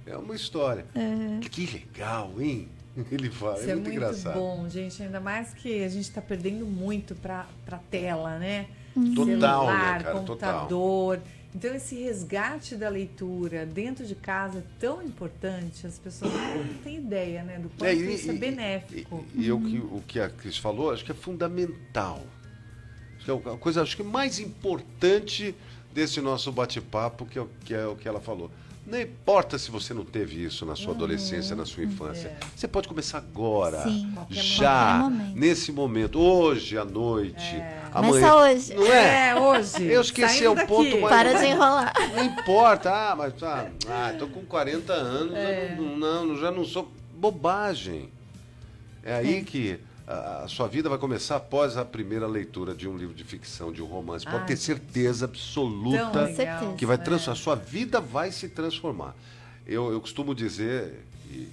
É. 0.07 0.11
é. 0.11 0.17
uma 0.19 0.35
história. 0.35 0.85
É. 0.95 1.41
Que 1.49 1.67
legal, 1.67 2.33
hein? 2.39 2.69
Ele 3.11 3.31
fala, 3.31 3.59
isso 3.59 3.69
é, 3.69 3.73
é 3.73 3.75
muito, 3.75 3.91
engraçado. 3.91 4.35
bom, 4.35 4.69
gente. 4.69 5.03
Ainda 5.03 5.21
mais 5.21 5.55
que 5.55 5.83
a 5.83 5.89
gente 5.89 6.05
está 6.05 6.21
perdendo 6.21 6.67
muito 6.67 7.15
para 7.15 7.47
a 7.71 7.79
tela, 7.91 8.39
né? 8.39 8.67
Total, 9.15 9.25
Celular, 9.27 9.99
né, 9.99 10.05
cara? 10.05 10.19
computador. 10.19 11.17
Total. 11.17 11.37
Então, 11.55 11.75
esse 11.75 11.95
resgate 12.03 12.77
da 12.77 12.89
leitura 12.91 13.65
dentro 13.65 14.05
de 14.05 14.15
casa 14.15 14.59
é 14.59 14.63
tão 14.79 15.03
importante, 15.03 15.87
as 15.87 15.99
pessoas 15.99 16.31
não 16.33 16.83
têm 16.83 16.97
ideia 16.97 17.43
né, 17.43 17.59
do 17.59 17.71
quanto 17.71 17.87
é, 17.87 17.95
e, 17.95 18.15
isso 18.15 18.31
é 18.31 18.35
benéfico. 18.35 19.25
E, 19.35 19.41
e, 19.41 19.47
e, 19.47 19.53
o, 19.53 19.61
que, 19.61 19.79
o 19.79 20.03
que 20.07 20.21
a 20.21 20.29
Cris 20.29 20.59
falou, 20.59 20.93
acho 20.93 21.03
que 21.03 21.13
é 21.13 21.15
fundamental. 21.15 22.23
Acho 23.33 23.41
que 23.41 23.49
é 23.49 23.53
a 23.53 23.57
coisa 23.57 23.83
acho 23.83 23.97
que 23.97 24.03
mais 24.03 24.39
importante 24.39 25.55
desse 25.93 26.21
nosso 26.21 26.53
bate-papo, 26.53 27.27
que, 27.27 27.39
é, 27.39 27.47
que 27.65 27.75
é 27.75 27.87
o 27.87 27.97
que 27.97 28.07
ela 28.07 28.21
falou. 28.21 28.51
Não 28.87 29.01
importa 29.01 29.59
se 29.59 29.69
você 29.69 29.93
não 29.93 30.05
teve 30.05 30.45
isso 30.45 30.65
na 30.65 30.77
sua 30.77 30.91
uhum. 30.91 30.95
adolescência, 30.95 31.57
na 31.57 31.67
sua 31.67 31.83
infância. 31.83 32.29
É. 32.29 32.39
Você 32.55 32.69
pode 32.69 32.87
começar 32.87 33.19
agora, 33.19 33.83
Sim, 33.83 34.15
já, 34.31 34.99
momento. 34.99 35.37
nesse 35.37 35.73
momento, 35.73 36.21
hoje 36.21 36.79
à 36.79 36.85
noite, 36.85 37.57
é. 37.57 37.83
amanhã. 37.93 38.31
Começa 38.31 38.37
hoje. 38.37 38.75
Não 38.75 38.87
é? 38.87 39.31
É, 39.31 39.35
hoje. 39.35 39.83
Eu 39.83 40.01
esqueci 40.01 40.45
é 40.45 40.51
o 40.51 40.67
ponto 40.67 41.01
mais. 41.01 41.17
Para 41.17 41.35
de 41.37 41.47
enrolar. 41.47 41.93
Não 42.15 42.25
importa. 42.25 42.93
Ah, 42.93 43.17
mas 43.17 43.35
tá, 43.35 43.69
ah, 43.89 44.15
tô 44.17 44.29
com 44.29 44.45
40 44.45 44.93
anos, 44.93 45.35
é. 45.35 45.75
não, 45.77 45.97
não, 45.97 46.39
já 46.39 46.53
não 46.53 46.65
sou 46.65 46.89
bobagem. 47.17 48.09
É 49.03 49.15
aí 49.15 49.43
que 49.43 49.81
a 50.07 50.47
sua 50.49 50.69
vida 50.69 50.89
vai 50.89 50.99
começar 50.99 51.37
após 51.37 51.77
a 51.77 51.85
primeira 51.85 52.29
leitura 52.29 52.75
de 52.75 52.89
um 52.89 52.97
livro 52.97 53.15
de 53.15 53.25
ficção, 53.25 53.73
de 53.73 53.83
um 53.83 53.87
romance. 53.87 54.25
Pode 54.25 54.37
ah, 54.37 54.47
ter 54.47 54.57
certeza 54.57 55.25
absoluta 55.25 56.29
que 56.79 56.87
vai 56.87 56.97
trans... 56.97 57.27
é. 57.27 57.33
a 57.33 57.35
sua 57.35 57.57
vida 57.57 58.01
vai 58.01 58.31
se 58.31 58.49
transformar. 58.49 59.17
Eu, 59.67 59.91
eu 59.91 60.01
costumo 60.01 60.33
dizer, 60.33 61.03
e, 61.29 61.49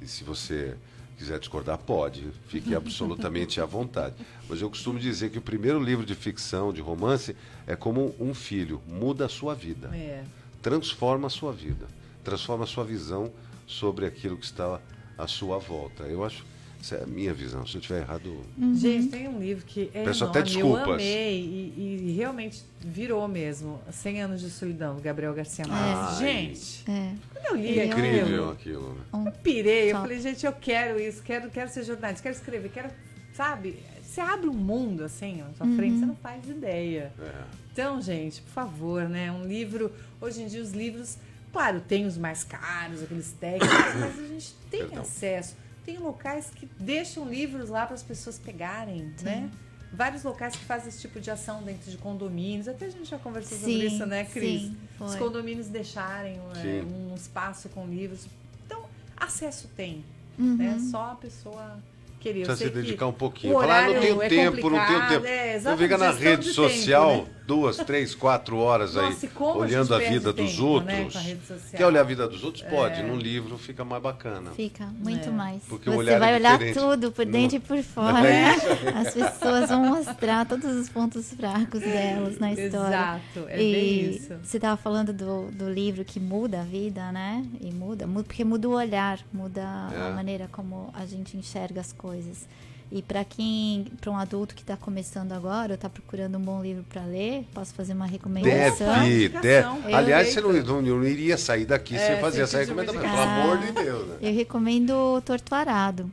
e 0.00 0.06
se 0.06 0.22
você 0.22 0.76
quiser 1.18 1.40
discordar, 1.40 1.78
pode, 1.78 2.24
fique 2.46 2.74
absolutamente 2.76 3.60
à 3.60 3.64
vontade. 3.64 4.14
Mas 4.48 4.60
eu 4.60 4.70
costumo 4.70 4.96
dizer 4.96 5.30
que 5.30 5.38
o 5.38 5.42
primeiro 5.42 5.82
livro 5.82 6.06
de 6.06 6.14
ficção, 6.14 6.72
de 6.72 6.80
romance, 6.80 7.34
é 7.66 7.74
como 7.74 8.14
um 8.20 8.32
filho, 8.32 8.80
muda 8.86 9.26
a 9.26 9.28
sua 9.28 9.52
vida, 9.52 9.90
é. 9.92 10.22
transforma 10.62 11.26
a 11.26 11.30
sua 11.30 11.52
vida, 11.52 11.88
transforma 12.22 12.62
a 12.62 12.68
sua 12.68 12.84
visão 12.84 13.32
sobre 13.66 14.06
aquilo 14.06 14.36
que 14.36 14.44
está 14.44 14.80
à 15.18 15.26
sua 15.26 15.58
volta. 15.58 16.04
Eu 16.04 16.24
acho 16.24 16.44
essa 16.84 16.96
é 16.96 17.02
a 17.02 17.06
minha 17.06 17.32
visão. 17.32 17.66
Se 17.66 17.76
eu 17.76 17.80
estiver 17.80 18.02
errado. 18.02 18.44
Uhum. 18.58 18.74
Gente, 18.74 19.08
tem 19.08 19.26
um 19.26 19.40
livro 19.40 19.64
que 19.64 19.90
é 19.94 20.04
Peço 20.04 20.24
enorme, 20.24 20.40
até 20.40 20.42
desculpas. 20.42 20.86
eu 20.86 20.92
amei 20.92 21.40
e, 21.40 22.10
e, 22.10 22.12
realmente 22.12 22.62
virou 22.78 23.26
mesmo. 23.26 23.80
100 23.90 24.22
anos 24.22 24.40
de 24.42 24.50
solidão, 24.50 24.94
do 24.94 25.00
Gabriel 25.00 25.32
Garcia 25.32 25.66
Marques. 25.66 26.20
É. 26.20 26.26
Gente, 26.26 26.90
é. 26.90 27.14
quando 27.32 27.46
eu 27.46 27.56
li 27.56 27.80
é 27.80 27.86
incrível 27.86 28.50
aquilo, 28.50 28.94
né? 28.94 29.02
eu 29.26 29.32
pirei. 29.32 29.92
Eu 29.92 29.96
falei, 29.96 30.20
gente, 30.20 30.44
eu 30.44 30.52
quero 30.52 31.00
isso, 31.00 31.22
quero, 31.22 31.50
quero 31.50 31.70
ser 31.70 31.84
jornalista, 31.84 32.22
quero 32.22 32.34
escrever, 32.34 32.68
quero, 32.68 32.90
sabe? 33.32 33.78
Você 34.02 34.20
abre 34.20 34.48
um 34.48 34.54
mundo 34.54 35.04
assim 35.04 35.38
na 35.38 35.54
sua 35.54 35.66
uhum. 35.66 35.76
frente, 35.76 35.98
você 36.00 36.06
não 36.06 36.16
faz 36.16 36.46
ideia. 36.46 37.12
É. 37.18 37.32
Então, 37.72 38.00
gente, 38.02 38.42
por 38.42 38.52
favor, 38.52 39.08
né? 39.08 39.32
Um 39.32 39.44
livro. 39.44 39.90
Hoje 40.20 40.42
em 40.42 40.46
dia 40.46 40.60
os 40.62 40.72
livros, 40.72 41.16
claro, 41.50 41.80
tem 41.80 42.06
os 42.06 42.18
mais 42.18 42.44
caros, 42.44 43.02
aqueles 43.02 43.32
técnicos, 43.32 43.94
mas 43.98 44.18
a 44.18 44.26
gente 44.28 44.54
tem 44.70 44.80
Perdão. 44.80 45.00
acesso 45.00 45.63
tem 45.84 45.98
locais 45.98 46.50
que 46.54 46.68
deixam 46.78 47.28
livros 47.28 47.68
lá 47.68 47.86
para 47.86 47.94
as 47.94 48.02
pessoas 48.02 48.38
pegarem, 48.38 49.12
Sim. 49.16 49.24
né? 49.24 49.50
Vários 49.92 50.24
locais 50.24 50.56
que 50.56 50.64
fazem 50.64 50.88
esse 50.88 51.00
tipo 51.00 51.20
de 51.20 51.30
ação 51.30 51.62
dentro 51.62 51.88
de 51.88 51.96
condomínios. 51.96 52.66
Até 52.66 52.86
a 52.86 52.90
gente 52.90 53.08
já 53.08 53.18
conversou 53.18 53.56
sim, 53.56 53.64
sobre 53.64 53.86
isso, 53.86 54.06
né, 54.06 54.24
Cris? 54.24 54.62
Sim, 54.62 54.76
Os 54.98 55.14
condomínios 55.14 55.68
deixarem 55.68 56.40
é, 56.56 56.82
um 56.82 57.14
espaço 57.14 57.68
com 57.68 57.86
livros. 57.86 58.26
Então, 58.66 58.82
acesso 59.16 59.68
tem. 59.76 60.04
Uhum. 60.36 60.56
Né? 60.56 60.78
Só 60.90 61.12
a 61.12 61.14
pessoa 61.14 61.78
queria. 62.18 62.44
Precisa 62.44 62.70
se 62.70 62.74
dedicar 62.74 63.06
um 63.06 63.12
pouquinho. 63.12 63.54
Falar, 63.54 63.84
ah, 63.84 63.88
não 63.88 64.00
tenho 64.00 64.22
é 64.22 64.28
tempo, 64.28 64.70
não 64.70 64.86
tenho 64.86 65.08
tempo. 65.08 65.26
É, 65.26 65.60
não 65.60 65.78
fica 65.78 65.98
na 65.98 66.10
rede 66.10 66.52
social 66.52 67.10
tempo, 67.10 67.28
né? 67.28 67.34
Duas, 67.46 67.76
três, 67.76 68.14
quatro 68.14 68.56
horas 68.56 68.94
Nossa, 68.94 69.26
aí, 69.26 69.30
olhando 69.38 69.94
a, 69.94 69.98
a 69.98 70.00
vida 70.00 70.32
dos 70.32 70.52
tempo, 70.52 70.64
outros. 70.64 71.14
Né, 71.14 71.38
Quer 71.76 71.86
olhar 71.86 72.00
a 72.00 72.04
vida 72.04 72.26
dos 72.26 72.42
outros? 72.42 72.64
Pode. 72.64 73.00
É. 73.00 73.02
Num 73.02 73.16
livro 73.16 73.58
fica 73.58 73.84
mais 73.84 74.02
bacana. 74.02 74.50
Fica, 74.52 74.86
muito 74.86 75.28
é. 75.28 75.32
mais. 75.32 75.62
Porque 75.64 75.88
Você 75.88 75.96
o 75.96 75.98
olhar 75.98 76.18
vai 76.18 76.32
é 76.32 76.36
olhar 76.36 76.58
tudo, 76.72 77.12
por 77.12 77.26
dentro 77.26 77.56
e 77.56 77.60
por 77.60 77.82
fora. 77.82 78.26
É 78.26 78.54
As 78.96 79.14
pessoas 79.14 79.68
vão 79.68 79.84
mostrar 79.86 80.46
todos 80.46 80.74
os 80.74 80.88
pontos 80.88 81.32
fracos 81.32 81.80
delas 81.80 82.38
na 82.38 82.52
história. 82.52 82.88
Exato, 82.88 83.48
é 83.48 83.62
e 83.62 83.72
bem 83.72 84.10
isso. 84.10 84.34
Você 84.42 84.56
estava 84.56 84.76
falando 84.76 85.12
do, 85.12 85.50
do 85.50 85.70
livro 85.70 86.04
que 86.04 86.18
muda 86.18 86.60
a 86.60 86.64
vida, 86.64 87.12
né? 87.12 87.44
E 87.60 87.70
muda, 87.72 88.06
porque 88.06 88.44
muda 88.44 88.68
o 88.68 88.72
olhar, 88.72 89.18
muda 89.32 89.62
a 89.62 90.08
é. 90.10 90.14
maneira 90.14 90.48
como 90.50 90.90
a 90.94 91.04
gente 91.04 91.36
enxerga 91.36 91.80
as 91.80 91.92
coisas. 91.92 92.46
E 92.92 93.02
para 93.02 93.24
quem, 93.24 93.86
para 94.00 94.10
um 94.10 94.16
adulto 94.16 94.54
que 94.54 94.62
está 94.62 94.76
começando 94.76 95.32
agora, 95.32 95.74
está 95.74 95.88
procurando 95.88 96.38
um 96.38 96.40
bom 96.40 96.62
livro 96.62 96.84
para 96.88 97.04
ler, 97.04 97.44
posso 97.52 97.74
fazer 97.74 97.92
uma 97.92 98.06
recomendação? 98.06 99.00
Deve, 99.00 99.28
deve. 99.30 99.92
Aliás, 99.92 100.28
você 100.28 100.40
não, 100.40 100.52
não, 100.52 100.82
não, 100.82 101.04
iria 101.04 101.36
sair 101.36 101.64
daqui 101.64 101.96
é, 101.96 102.06
sem 102.06 102.20
fazer 102.20 102.42
essa 102.42 102.58
recomendação, 102.58 103.00
pelo 103.00 103.16
amor 103.20 103.58
de 103.58 103.72
Deus. 103.72 104.08
Né? 104.08 104.16
Eu 104.22 104.34
recomendo 104.34 105.20
Torto 105.22 105.54
Arado. 105.54 106.10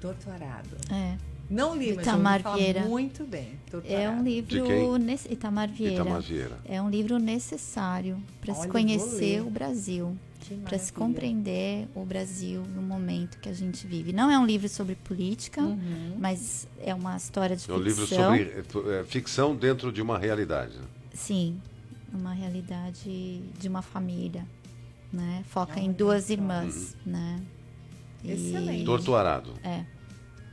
Torto 0.00 0.30
Arado. 0.30 0.76
É. 0.90 1.16
Não 1.50 1.76
li, 1.76 1.92
mas 1.94 2.06
Itamar 2.06 2.40
eu 2.42 2.50
ouvi 2.50 2.62
Vieira. 2.62 2.80
muito 2.82 3.24
bem. 3.24 3.58
É 3.84 4.08
um 4.08 4.22
livro 4.22 4.96
nesse- 4.96 5.30
Itamar 5.32 5.68
Vieira. 5.68 5.94
Itamar 6.02 6.22
Vieira. 6.22 6.58
É 6.64 6.80
um 6.80 6.88
livro 6.88 7.18
necessário 7.18 8.16
para 8.40 8.54
se 8.54 8.66
conhecer 8.68 9.42
o 9.42 9.50
Brasil, 9.50 10.16
para 10.64 10.78
se 10.78 10.92
compreender 10.92 11.86
o 11.94 12.04
Brasil 12.04 12.62
no 12.74 12.82
momento 12.82 13.38
que 13.38 13.48
a 13.48 13.52
gente 13.52 13.86
vive. 13.86 14.12
Não 14.12 14.30
é 14.30 14.38
um 14.38 14.44
livro 14.46 14.68
sobre 14.68 14.94
política, 14.94 15.60
Uhum. 15.62 16.16
mas 16.18 16.66
é 16.80 16.94
uma 16.94 17.16
história 17.16 17.56
de 17.56 17.70
É 17.70 17.74
um 17.74 17.78
livro 17.78 18.06
ficção. 18.06 18.30
sobre 18.30 18.92
é, 18.98 19.04
ficção 19.04 19.56
dentro 19.56 19.92
de 19.92 20.02
uma 20.02 20.18
realidade. 20.18 20.74
Sim, 21.12 21.60
uma 22.12 22.32
realidade 22.32 23.40
de 23.58 23.68
uma 23.68 23.82
família, 23.82 24.46
né? 25.12 25.42
Foca 25.48 25.78
em 25.80 25.84
Olha 25.84 25.92
duas 25.94 26.30
irmãs, 26.30 26.96
né? 27.06 27.40
E- 28.22 28.32
Excelente. 28.32 28.84
Torturado. 28.84 29.52
É, 29.62 29.84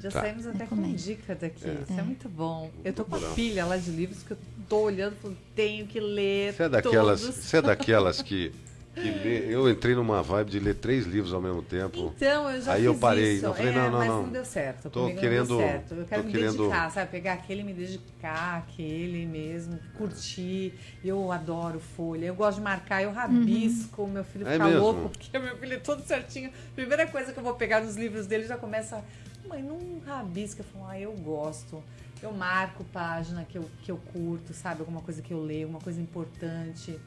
Já 0.01 0.10
Tá. 0.10 0.21
saímos 0.21 0.47
até 0.47 0.65
com 0.65 0.73
Recomendo. 0.75 0.95
dica 0.97 1.36
daqui. 1.36 1.63
É. 1.69 1.73
Isso 1.84 1.93
é 1.93 1.99
É. 1.99 2.01
muito 2.01 2.27
bom. 2.27 2.71
Eu 2.84 2.91
tô 2.91 3.06
com 3.06 3.13
a 3.13 3.19
procurar. 3.19 3.36
pilha 3.36 3.65
lá 3.67 3.77
de 3.77 3.91
livros 3.91 4.23
que 4.23 4.32
eu 4.32 4.38
tô 4.67 4.77
olhando 4.80 5.13
e 5.13 5.21
falo, 5.21 5.38
tenho 5.54 5.86
que 5.86 5.99
ler 5.99 6.54
Você 6.56 6.63
é 6.63 6.69
daquelas, 6.69 7.21
todos. 7.21 7.36
você 7.36 7.58
é 7.58 7.62
daquelas 7.62 8.19
que, 8.19 8.51
eu 8.95 9.69
entrei 9.69 9.95
numa 9.95 10.21
vibe 10.21 10.51
de 10.51 10.60
ler 10.60 10.75
três 10.75 11.06
livros 11.06 11.34
ao 11.34 11.41
mesmo 11.41 11.62
tempo. 11.62 12.13
Então, 12.17 12.49
eu 12.49 12.62
já 12.62 12.73
Aí 12.73 12.80
fiz 12.80 12.86
eu 12.86 12.95
parei, 12.95 13.34
isso. 13.36 13.45
eu 13.45 13.54
falei, 13.54 13.71
é, 13.71 13.75
não, 13.75 13.91
não, 13.91 13.97
mas 13.99 14.08
não. 14.08 14.23
não 14.23 14.30
deu 14.30 14.43
certo. 14.45 14.89
Tô 14.89 15.01
Comigo 15.01 15.19
querendo- 15.19 15.49
não 15.49 15.58
deu 15.58 15.67
certo. 15.67 15.93
Eu 15.95 16.06
quero 16.06 16.21
tô 16.21 16.27
me 16.27 16.34
querendo- 16.34 16.58
dedicar, 16.58 16.91
sabe? 16.91 17.12
Pegar 17.12 17.34
aquele 17.34 17.62
e 17.62 17.63
me 17.63 17.73
dedicar 17.73 18.58
àquele 18.58 19.25
mesmo, 19.25 19.80
curtir. 19.97 20.73
Eu 21.04 21.32
adoro 21.32 21.80
folha. 21.80 22.25
Eu 22.25 22.36
gosto 22.36 22.58
de 22.58 22.63
marcar, 22.63 23.01
eu 23.01 23.12
rabisco. 23.12 24.06
Meu 24.08 24.23
filho 24.23 24.47
É 24.47 24.54
fica 24.54 24.65
mesmo? 24.65 24.82
louco, 24.82 25.10
porque 25.10 25.39
meu 25.39 25.56
filho 25.58 25.73
é 25.73 25.80
todo 25.80 26.04
certinho. 26.06 26.51
Primeira 26.75 27.08
coisa 27.08 27.32
que 27.32 27.39
eu 27.39 27.43
vou 27.43 27.54
pegar 27.56 27.82
nos 27.82 27.95
livros 27.95 28.27
dele 28.27 28.45
já 28.45 28.58
começa. 28.58 29.04
Mãe, 29.47 29.62
não 29.63 29.80
rabisca. 30.06 30.62
Eu 30.62 30.65
falo, 30.65 30.86
ah, 30.89 30.99
eu 30.99 31.13
gosto. 31.13 31.82
Eu 32.21 32.32
marco 32.32 32.84
página 32.93 33.43
que 33.43 33.58
eu, 33.58 33.65
que 33.82 33.89
eu 33.91 33.97
curto, 33.97 34.54
sabe? 34.54 34.82
Alguma 34.82 35.01
coisa 35.01 35.21
que 35.23 35.34
eu 35.34 35.41
leio, 35.41 35.63
alguma 35.63 35.80
coisa 35.82 35.99
importante. 35.99 36.99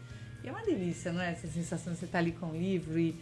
E 0.45 0.49
é 0.49 0.53
uma 0.53 0.63
delícia, 0.63 1.11
não 1.11 1.23
é? 1.23 1.33
Essa 1.33 1.49
sensação 1.49 1.95
de 1.95 1.99
você 1.99 2.05
estar 2.05 2.19
ali 2.19 2.33
com 2.33 2.47
o 2.47 2.57
livro 2.57 2.99
e 2.99 3.17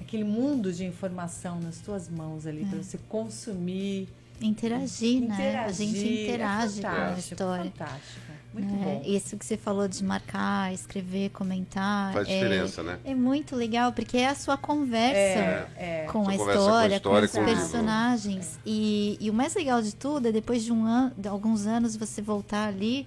aquele 0.00 0.22
mundo 0.22 0.72
de 0.72 0.84
informação 0.84 1.58
nas 1.60 1.78
tuas 1.78 2.08
mãos 2.08 2.46
ali 2.46 2.64
para 2.64 2.78
você 2.80 2.96
consumir. 3.08 4.08
interagir, 4.40 5.22
né? 5.22 5.64
A 5.66 5.72
gente 5.72 5.98
interagir. 5.98 6.22
interage 6.22 6.78
é 6.78 6.82
com 6.82 6.88
a 6.88 6.92
fantástico, 6.92 7.34
história. 7.34 7.64
Fantástico. 7.72 8.38
Muito 8.54 8.72
né? 8.72 8.84
bom. 8.84 9.02
Isso 9.04 9.36
que 9.36 9.44
você 9.44 9.56
falou 9.56 9.88
de 9.88 10.02
marcar, 10.04 10.72
escrever, 10.72 11.30
comentar. 11.30 12.12
Faz 12.12 12.28
é- 12.28 12.34
diferença, 12.34 12.82
né? 12.84 12.98
É 13.04 13.14
muito 13.14 13.56
legal, 13.56 13.92
porque 13.92 14.16
é 14.16 14.28
a 14.28 14.34
sua 14.36 14.56
conversa 14.56 15.18
É, 15.18 15.68
é. 15.76 16.06
com, 16.06 16.20
a 16.20 16.22
conversa 16.22 16.44
com 16.44 16.50
a 16.50 16.54
história, 16.54 16.88
com, 16.88 16.94
história, 16.96 17.26
os 17.26 17.32
com 17.32 17.44
personagens. 17.44 18.58
E, 18.64 19.18
e 19.20 19.28
o 19.28 19.34
mais 19.34 19.52
legal 19.54 19.82
de 19.82 19.94
tudo 19.94 20.28
é 20.28 20.32
depois 20.32 20.62
de, 20.62 20.72
um 20.72 20.86
ano, 20.86 21.12
de 21.18 21.28
alguns 21.28 21.66
anos 21.66 21.96
você 21.96 22.22
voltar 22.22 22.68
ali 22.68 23.06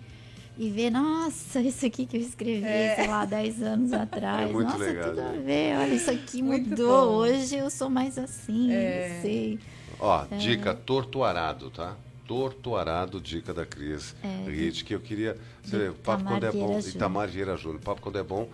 e 0.58 0.70
ver, 0.70 0.90
nossa, 0.92 1.60
isso 1.62 1.86
aqui 1.86 2.06
que 2.06 2.18
eu 2.18 2.22
escrevi, 2.22 2.66
É. 2.66 2.96
sei 2.96 3.08
lá, 3.08 3.26
10 3.26 3.62
anos 3.64 3.94
atrás. 3.94 4.50
É 4.50 4.54
muito 4.54 4.68
nossa, 4.68 4.78
legal, 4.84 5.10
tudo 5.10 5.22
a 5.22 5.32
né? 5.32 5.42
ver, 5.46 5.78
olha, 5.78 5.94
isso 5.94 6.12
aqui 6.12 6.42
Muito 6.42 6.70
mudou. 6.70 6.88
bom. 7.10 7.16
Hoje 7.18 7.56
eu 7.56 7.70
sou 7.70 7.90
mais 7.90 8.18
assim, 8.18 8.72
É. 8.72 9.14
não 9.16 9.22
sei. 9.22 9.60
Ó, 10.00 10.26
dica 10.38 10.74
tortuarado, 10.74 11.70
tá? 11.70 11.96
Tortuarado, 12.28 13.20
dica 13.20 13.54
da 13.54 13.66
Cris 13.66 14.16
É, 14.24 14.50
Ritt, 14.50 14.84
que 14.86 14.96
eu 14.96 15.00
queria. 15.00 15.38
Você 15.64 15.90
o 15.90 15.94
papo 15.94 16.22
Itamar 16.22 16.34
quando 16.40 16.44
é 16.46 16.52
bom. 16.52 16.68
Júnior. 16.74 16.90
Itamar 16.96 17.28
Vieira 17.28 17.58
Júnior. 17.58 17.80
O 17.80 17.84
papo 17.84 18.02
quando 18.02 18.18
é 18.18 18.24
bom, 18.24 18.48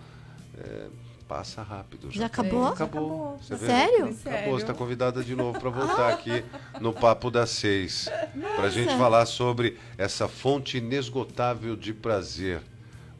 é, 0.58 0.86
passa 1.28 1.62
rápido. 1.62 2.10
Já 2.10 2.26
acabou? 2.26 2.64
Já 2.64 2.70
Acabou. 2.72 3.38
Você 3.40 3.54
vê? 3.54 3.66
Sério? 3.66 4.16
Acabou, 4.24 4.52
você 4.54 4.62
está 4.64 4.74
convidada 4.74 5.22
de 5.22 5.36
novo 5.36 5.60
para 5.60 5.68
Ah. 5.68 5.72
voltar 5.72 6.08
aqui 6.14 6.42
no 6.80 6.92
Papo 6.92 7.30
das 7.30 7.50
Seis. 7.50 8.08
Para 8.56 8.64
a 8.64 8.70
gente 8.70 8.96
falar 8.96 9.26
sobre 9.26 9.76
essa 9.98 10.26
fonte 10.26 10.78
inesgotável 10.78 11.76
de 11.76 11.92
prazer. 11.92 12.62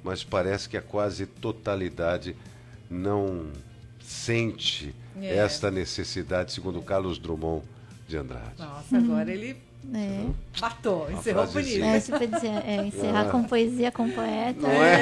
Mas 0.03 0.25
parece 0.25 0.69
que 0.69 0.77
a 0.77 0.83
quase 0.83 1.27
totalidade 1.27 2.35
não 2.91 3.47
sente 4.01 4.95
É. 5.21 5.37
esta 5.37 5.71
necessidade, 5.71 6.53
segundo 6.53 6.81
Carlos 6.81 7.19
Drummond 7.19 7.63
de 8.09 8.17
Andrade. 8.17 8.55
Nossa, 8.59 8.97
agora 8.97 9.31
ele 9.31 9.57
É. 9.95 10.27
matou, 10.61 11.07
Uma 11.07 11.19
encerrou 11.19 11.47
bonito. 11.47 11.83
É, 11.83 12.01
tipo, 12.01 12.19
dizer, 12.19 12.63
é, 12.67 12.87
encerrar 12.87 13.27
é? 13.27 13.31
com 13.31 13.43
poesia, 13.45 13.91
com 13.91 14.11
poeta. 14.11 14.61
Não 14.61 14.71
é? 14.71 14.95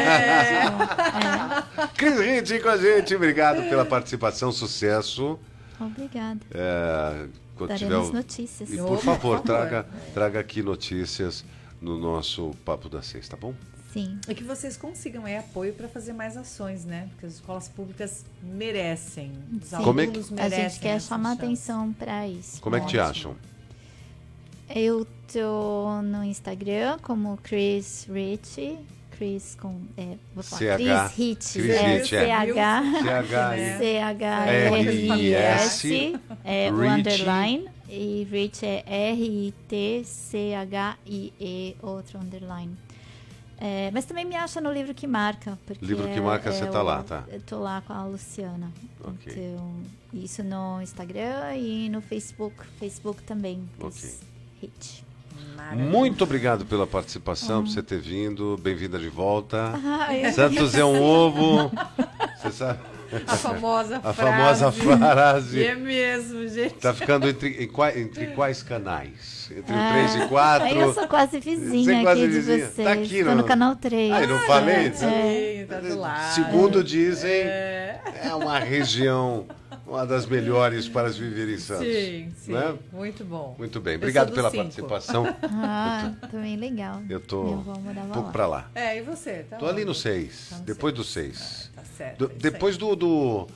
É. 1.82 1.86
Cris 1.96 2.62
com 2.62 2.68
a 2.68 2.76
gente, 2.76 3.14
obrigado 3.14 3.68
pela 3.68 3.84
participação, 3.84 4.52
sucesso. 4.52 5.38
Obrigada. 5.80 6.40
É, 6.52 7.26
quando 7.56 7.74
tiver 7.74 7.88
Daremos 7.90 8.10
o- 8.10 8.12
notícias. 8.12 8.70
E 8.72 8.76
por 8.76 8.98
favor, 8.98 8.98
por 8.98 9.02
favor. 9.02 9.40
traga, 9.40 9.86
traga 10.14 10.40
aqui 10.40 10.62
notícias 10.62 11.44
no 11.80 11.98
nosso 11.98 12.52
Papo 12.64 12.88
da 12.88 13.02
Seis, 13.02 13.28
tá 13.28 13.36
bom? 13.36 13.54
Sim. 13.92 14.18
E 14.28 14.34
que 14.34 14.44
vocês 14.44 14.76
consigam 14.76 15.24
aí 15.24 15.36
apoio 15.38 15.72
para 15.72 15.88
fazer 15.88 16.12
mais 16.12 16.36
ações, 16.36 16.84
né? 16.84 17.08
Porque 17.12 17.26
as 17.26 17.34
escolas 17.34 17.66
públicas 17.68 18.24
merecem. 18.42 19.32
Os 19.60 19.68
Sim. 19.68 19.76
Como 19.82 20.00
é 20.00 20.04
que- 20.06 20.10
alunos 20.12 20.32
A 20.32 20.34
merecem. 20.34 20.68
gente 20.70 20.80
quer 20.80 21.00
chamar 21.00 21.30
chance. 21.30 21.44
atenção 21.44 21.92
para 21.94 22.28
isso. 22.28 22.60
Como 22.60 22.76
é 22.76 22.80
que 22.80 22.86
te 22.86 22.98
Ótimo. 22.98 23.10
acham? 23.10 23.36
Eu 24.68 25.06
tô 25.32 26.02
no 26.02 26.22
Instagram 26.24 26.98
como 27.02 27.38
Chris 27.42 28.06
Rich. 28.12 28.76
Chris 29.12 29.56
com. 29.60 29.80
É, 29.96 30.16
vou 30.34 30.42
falar. 30.44 30.76
CH. 30.76 30.76
Chris 30.76 31.16
Rich. 31.16 31.52
Chris 31.58 31.74
é, 31.74 31.96
Rich, 31.98 32.16
é. 32.16 32.26
CH. 32.26 33.02
CH. 33.02 33.78
C-H-R-I-S. 33.78 35.88
É 36.44 36.70
o 36.70 36.80
underline. 36.82 37.66
E 37.88 38.26
Rich 38.30 38.66
é 38.66 38.84
R-I-T-C-H-I-E, 40.46 41.76
outro 41.82 42.18
underline. 42.18 42.76
É, 43.58 43.90
mas 43.92 44.04
também 44.04 44.24
me 44.26 44.36
acha 44.36 44.60
no 44.60 44.70
livro 44.70 44.92
que 44.92 45.06
marca. 45.06 45.58
Porque 45.64 45.82
Livro 45.84 46.04
que 46.08 46.18
é- 46.18 46.20
marca, 46.20 46.52
você 46.52 46.64
é 46.64 46.66
tá 46.66 46.82
o- 46.82 46.84
lá, 46.84 47.02
tá? 47.02 47.24
Eu 47.28 47.40
tô 47.40 47.58
lá 47.58 47.82
com 47.86 47.92
a 47.94 48.04
Luciana. 48.04 48.70
Ok. 49.02 49.32
Então, 49.32 49.74
isso 50.12 50.44
no 50.44 50.82
Instagram 50.82 51.56
e 51.56 51.88
no 51.88 52.02
Facebook. 52.02 52.54
Facebook 52.78 53.22
também. 53.22 53.66
Ok. 53.80 54.10
Rich. 54.60 55.04
Maravilha. 55.56 55.84
Muito 55.90 56.22
obrigado 56.24 56.64
pela 56.64 56.86
participação, 56.86 57.62
por 57.62 57.70
você 57.70 57.82
ter 57.82 58.00
vindo. 58.00 58.56
Bem-vinda 58.62 58.98
de 58.98 59.08
volta. 59.08 59.72
Ai, 60.08 60.32
Santos 60.32 60.74
é 60.74 60.84
um 60.84 61.00
ovo. 61.02 61.70
Você 62.36 62.52
sabe? 62.52 62.78
A 63.26 63.36
famosa 63.36 63.96
A 64.04 64.12
frase. 64.12 64.60
famosa 64.60 64.72
frase. 64.72 65.64
É 65.64 65.74
mesmo, 65.74 66.46
gente. 66.48 66.74
Tá 66.74 66.92
ficando 66.92 67.26
entre, 67.28 67.48
em 67.64 68.00
entre 68.00 68.26
quais 68.28 68.62
canais? 68.62 69.50
Entre 69.50 69.72
o 69.72 69.76
Ah, 69.78 69.92
3 70.10 70.14
e 70.16 70.28
4? 70.28 70.68
Eu 70.68 70.92
sou 70.94 71.08
quase 71.08 71.30
Você 71.32 71.40
vizinha 71.40 72.00
é 72.00 72.02
quase 72.02 72.20
aqui 72.24 72.30
de 72.30 72.36
vizinha. 72.40 72.66
vocês. 72.66 72.86
Tá 72.86 72.92
aqui, 72.92 73.22
não? 73.22 73.34
no 73.36 73.44
canal 73.44 73.74
3. 73.76 74.12
Ah, 74.12 74.22
eu 74.22 74.28
não 74.28 74.38
falei? 74.40 74.92
Sim, 74.92 75.66
tá 75.66 75.80
do 75.80 75.98
lado. 75.98 76.34
Segundo 76.34 76.84
dizem, 76.84 77.30
É. 77.30 78.00
é 78.24 78.34
uma 78.34 78.58
região, 78.58 79.46
uma 79.86 80.04
das 80.06 80.26
melhores 80.26 80.88
para 80.88 81.12
se 81.12 81.18
viver 81.20 81.48
em 81.52 81.58
Santos. 81.58 81.86
Sim, 81.86 82.32
sim. 82.36 82.52
Né? 82.52 82.74
Muito 82.92 83.24
bom. 83.24 83.54
Muito 83.58 83.80
bem, 83.80 83.96
obrigado 83.96 84.32
pela 84.32 84.50
cinco. 84.50 84.62
participação. 84.64 85.24
Ah, 85.68 86.12
também 86.30 86.56
legal. 86.56 87.02
Eu 87.08 87.20
tô 87.20 87.42
um 87.42 87.62
pouco 88.12 88.26
lá. 88.26 88.32
para 88.32 88.46
lá. 88.46 88.70
É, 88.74 88.98
e 88.98 89.02
você? 89.02 89.44
Tá 89.48 89.56
Tô 89.56 89.66
ali 89.66 89.76
onde? 89.76 89.84
no 89.86 89.94
6, 89.94 90.48
Tá 90.50 90.56
depois 90.64 90.94
seis. 90.94 90.96
do 90.96 91.04
6. 91.04 91.70
Tá 91.74 91.82
certo. 91.96 92.18
Do- 92.18 92.32
é 92.32 92.38
depois 92.38 92.76
do, 92.76 92.94
do. 92.96 93.46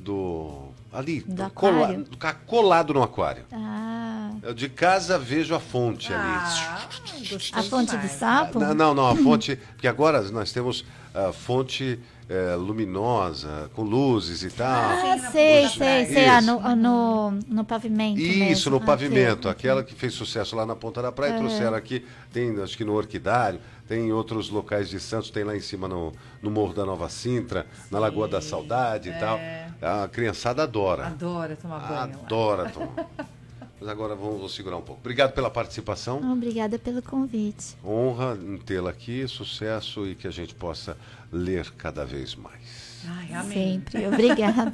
do- 0.00 0.68
Ali, 0.90 1.20
Do 1.20 1.34
do 1.44 1.50
cola- 1.50 2.02
colado 2.46 2.94
no 2.94 3.02
aquário. 3.02 3.44
Ah, 3.52 4.30
Eu 4.42 4.54
de 4.54 4.68
casa 4.70 5.18
vejo 5.18 5.54
a 5.54 5.60
fonte 5.60 6.10
ali. 6.12 6.22
Ah, 6.22 6.88
gostei 7.30 7.60
a 7.60 7.62
fonte 7.62 7.94
do 7.96 8.08
sapo? 8.08 8.58
Não, 8.58 8.74
não, 8.74 8.94
não, 8.94 9.06
a 9.06 9.14
fonte. 9.14 9.56
Porque 9.56 9.86
agora 9.86 10.22
nós 10.30 10.50
temos 10.50 10.86
a 11.14 11.30
fonte 11.30 12.00
eh, 12.28 12.54
luminosa, 12.56 13.70
com 13.74 13.82
luzes 13.82 14.42
e 14.42 14.50
tal. 14.50 14.66
Ah, 14.90 15.00
Sim, 15.00 15.22
na 15.22 15.30
sei, 15.30 15.68
sei, 15.68 16.06
sei. 16.06 16.28
Ah, 16.28 16.40
no, 16.40 16.76
no, 16.76 17.30
no 17.48 17.64
pavimento 17.64 18.20
Isso, 18.20 18.38
mesmo. 18.38 18.70
no 18.72 18.76
Ah, 18.76 18.86
pavimento. 18.86 19.42
sei. 19.44 19.50
Aquela 19.50 19.82
que 19.82 19.94
fez 19.94 20.12
sucesso 20.14 20.54
lá 20.54 20.66
na 20.66 20.76
Ponta 20.76 21.00
da 21.00 21.10
Praia, 21.10 21.34
trouxeram 21.34 21.74
aqui, 21.76 22.04
tem 22.32 22.60
acho 22.62 22.76
que 22.76 22.84
no 22.84 22.94
Orquidário, 22.94 23.60
tem 23.86 24.08
em 24.08 24.12
outros 24.12 24.50
locais 24.50 24.88
de 24.90 25.00
Santos, 25.00 25.30
tem 25.30 25.44
lá 25.44 25.56
em 25.56 25.60
cima 25.60 25.88
no, 25.88 26.12
no 26.42 26.50
Morro 26.50 26.74
da 26.74 26.84
Nova 26.84 27.08
Sintra, 27.08 27.66
na 27.90 27.98
Lagoa 27.98 28.28
da 28.28 28.40
Saudade 28.40 29.08
e 29.08 29.12
tal. 29.18 29.38
A 29.80 30.08
criançada 30.08 30.62
adora. 30.64 31.06
Adora 31.06 31.56
tomar 31.56 31.78
banho 31.80 32.18
lá. 32.18 32.24
Adora 32.24 32.68
tomar. 32.70 33.06
Mas 33.80 33.88
agora 33.88 34.14
vamos, 34.14 34.40
vou 34.40 34.48
segurar 34.48 34.76
um 34.76 34.82
pouco. 34.82 35.00
Obrigado 35.00 35.32
pela 35.32 35.50
participação. 35.50 36.20
Obrigada 36.32 36.78
pelo 36.78 37.00
convite. 37.00 37.76
Honra 37.84 38.36
em 38.40 38.58
tê-la 38.58 38.90
aqui, 38.90 39.26
sucesso 39.28 40.06
e 40.06 40.14
que 40.14 40.26
a 40.26 40.30
gente 40.30 40.54
possa 40.54 40.96
ler 41.32 41.70
cada 41.72 42.04
vez 42.04 42.34
mais. 42.34 42.88
Ai, 43.06 43.32
amém. 43.34 43.74
Sempre. 43.74 44.06
Obrigada. 44.06 44.72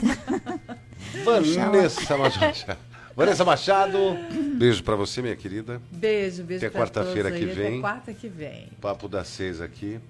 Vanessa 1.25 2.17
Machado. 2.17 2.79
Vanessa 3.17 3.45
Machado, 3.45 3.99
beijo 4.57 4.83
pra 4.83 4.97
você, 4.97 5.23
minha 5.23 5.37
querida. 5.37 5.81
Beijo, 5.93 6.43
beijo 6.43 6.67
Até 6.67 6.77
quarta-feira 6.77 7.31
que 7.31 7.45
vem. 7.45 7.75
Até 7.75 7.81
quarta 7.81 8.12
que 8.12 8.29
vem. 8.29 8.69
Papo 8.81 9.07
das 9.07 9.29
seis 9.29 9.61
aqui. 9.61 10.01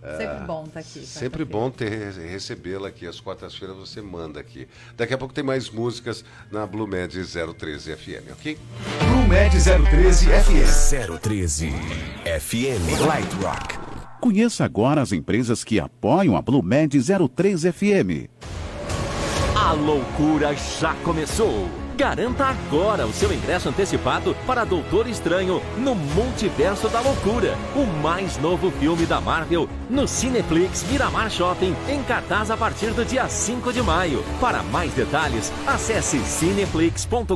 Sempre 0.00 0.46
bom 0.46 0.64
estar 0.64 0.72
tá 0.72 0.80
aqui. 0.80 1.06
Sempre 1.06 1.44
bom 1.44 1.70
ter 1.70 2.12
recebê-la 2.12 2.88
aqui. 2.88 3.06
Às 3.06 3.20
quartas-feiras 3.20 3.76
você 3.76 4.00
manda 4.00 4.40
aqui. 4.40 4.66
Daqui 4.96 5.12
a 5.12 5.18
pouco 5.18 5.34
tem 5.34 5.44
mais 5.44 5.68
músicas 5.70 6.24
na 6.50 6.66
Blue 6.66 6.86
Med 6.86 7.12
013 7.12 7.96
FM, 7.96 8.32
ok? 8.32 8.58
Blue 9.08 9.28
Med 9.28 9.52
013 9.52 10.26
FM. 10.26 11.18
013 11.20 11.68
FM 12.24 13.06
Light 13.06 13.32
Rock. 13.42 13.78
Conheça 14.20 14.64
agora 14.64 15.02
as 15.02 15.12
empresas 15.12 15.64
que 15.64 15.78
apoiam 15.78 16.36
a 16.36 16.42
Blue 16.42 16.62
Med 16.62 16.90
013 16.90 17.72
FM. 17.72 18.28
A 19.54 19.72
loucura 19.72 20.54
já 20.54 20.94
começou. 21.04 21.68
Garanta 22.00 22.46
agora 22.46 23.06
o 23.06 23.12
seu 23.12 23.30
ingresso 23.30 23.68
antecipado 23.68 24.34
para 24.46 24.64
Doutor 24.64 25.06
Estranho 25.06 25.60
no 25.76 25.94
Multiverso 25.94 26.88
da 26.88 26.98
Loucura, 26.98 27.54
o 27.76 27.84
mais 28.00 28.38
novo 28.38 28.70
filme 28.70 29.04
da 29.04 29.20
Marvel 29.20 29.68
no 29.90 30.08
Cineflix 30.08 30.82
Miramar 30.84 31.30
Shopping, 31.30 31.76
em 31.90 32.02
cartaz 32.04 32.50
a 32.50 32.56
partir 32.56 32.92
do 32.92 33.04
dia 33.04 33.28
5 33.28 33.70
de 33.70 33.82
maio. 33.82 34.24
Para 34.40 34.62
mais 34.62 34.94
detalhes, 34.94 35.52
acesse 35.66 36.18
cineflix.com.br 36.20 37.34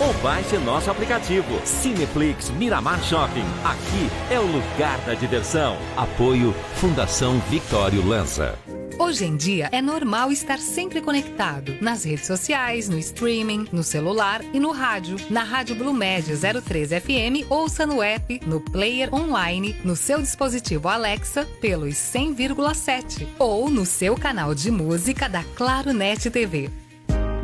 ou 0.00 0.12
baixe 0.14 0.58
nosso 0.58 0.90
aplicativo 0.90 1.60
Cineflix 1.64 2.50
Miramar 2.50 3.00
Shopping. 3.04 3.46
Aqui 3.64 4.10
é 4.28 4.40
o 4.40 4.46
lugar 4.46 4.98
da 5.06 5.14
diversão. 5.14 5.76
Apoio 5.96 6.52
Fundação 6.74 7.38
Victório 7.48 8.04
Lança. 8.04 8.58
Hoje 8.98 9.26
em 9.26 9.36
dia 9.36 9.68
é 9.72 9.82
normal 9.82 10.32
estar 10.32 10.58
sempre 10.58 11.02
conectado 11.02 11.76
nas 11.82 12.04
redes 12.04 12.26
sociais, 12.26 12.88
no 12.88 12.98
streaming, 12.98 13.66
no 13.70 13.82
celular 13.82 14.40
e 14.54 14.58
no 14.58 14.70
rádio. 14.72 15.16
Na 15.28 15.42
Rádio 15.42 15.76
Blue 15.76 15.92
Med 15.92 16.24
03 16.24 16.88
FM, 17.02 17.50
ouça 17.50 17.86
no 17.86 18.02
app, 18.02 18.40
no 18.46 18.58
player 18.58 19.14
online, 19.14 19.76
no 19.84 19.94
seu 19.94 20.22
dispositivo 20.22 20.88
Alexa 20.88 21.46
pelos 21.60 21.94
100,7 21.94 23.26
ou 23.38 23.68
no 23.68 23.84
seu 23.84 24.16
canal 24.16 24.54
de 24.54 24.70
música 24.70 25.28
da 25.28 25.44
Claro 25.54 25.92
Net 25.92 26.30
TV. 26.30 26.70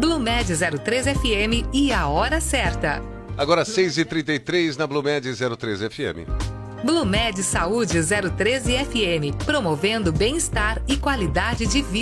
Blue 0.01 0.19
Med 0.19 0.47
03 0.47 1.07
FM 1.09 1.69
e 1.75 1.93
a 1.93 2.09
hora 2.09 2.41
certa. 2.41 3.03
Agora 3.37 3.63
6h33 3.63 4.79
na 4.79 4.87
Blue 4.87 5.03
Med 5.03 5.23
03 5.23 5.83
FM. 5.91 6.62
Blumed 6.85 7.45
Saúde 7.45 8.01
013 8.03 8.73
FM, 8.85 9.45
promovendo 9.45 10.13
bem-estar 10.13 10.83
e 10.89 10.97
qualidade 10.97 11.65
de 11.65 11.81
vida. 11.81 11.93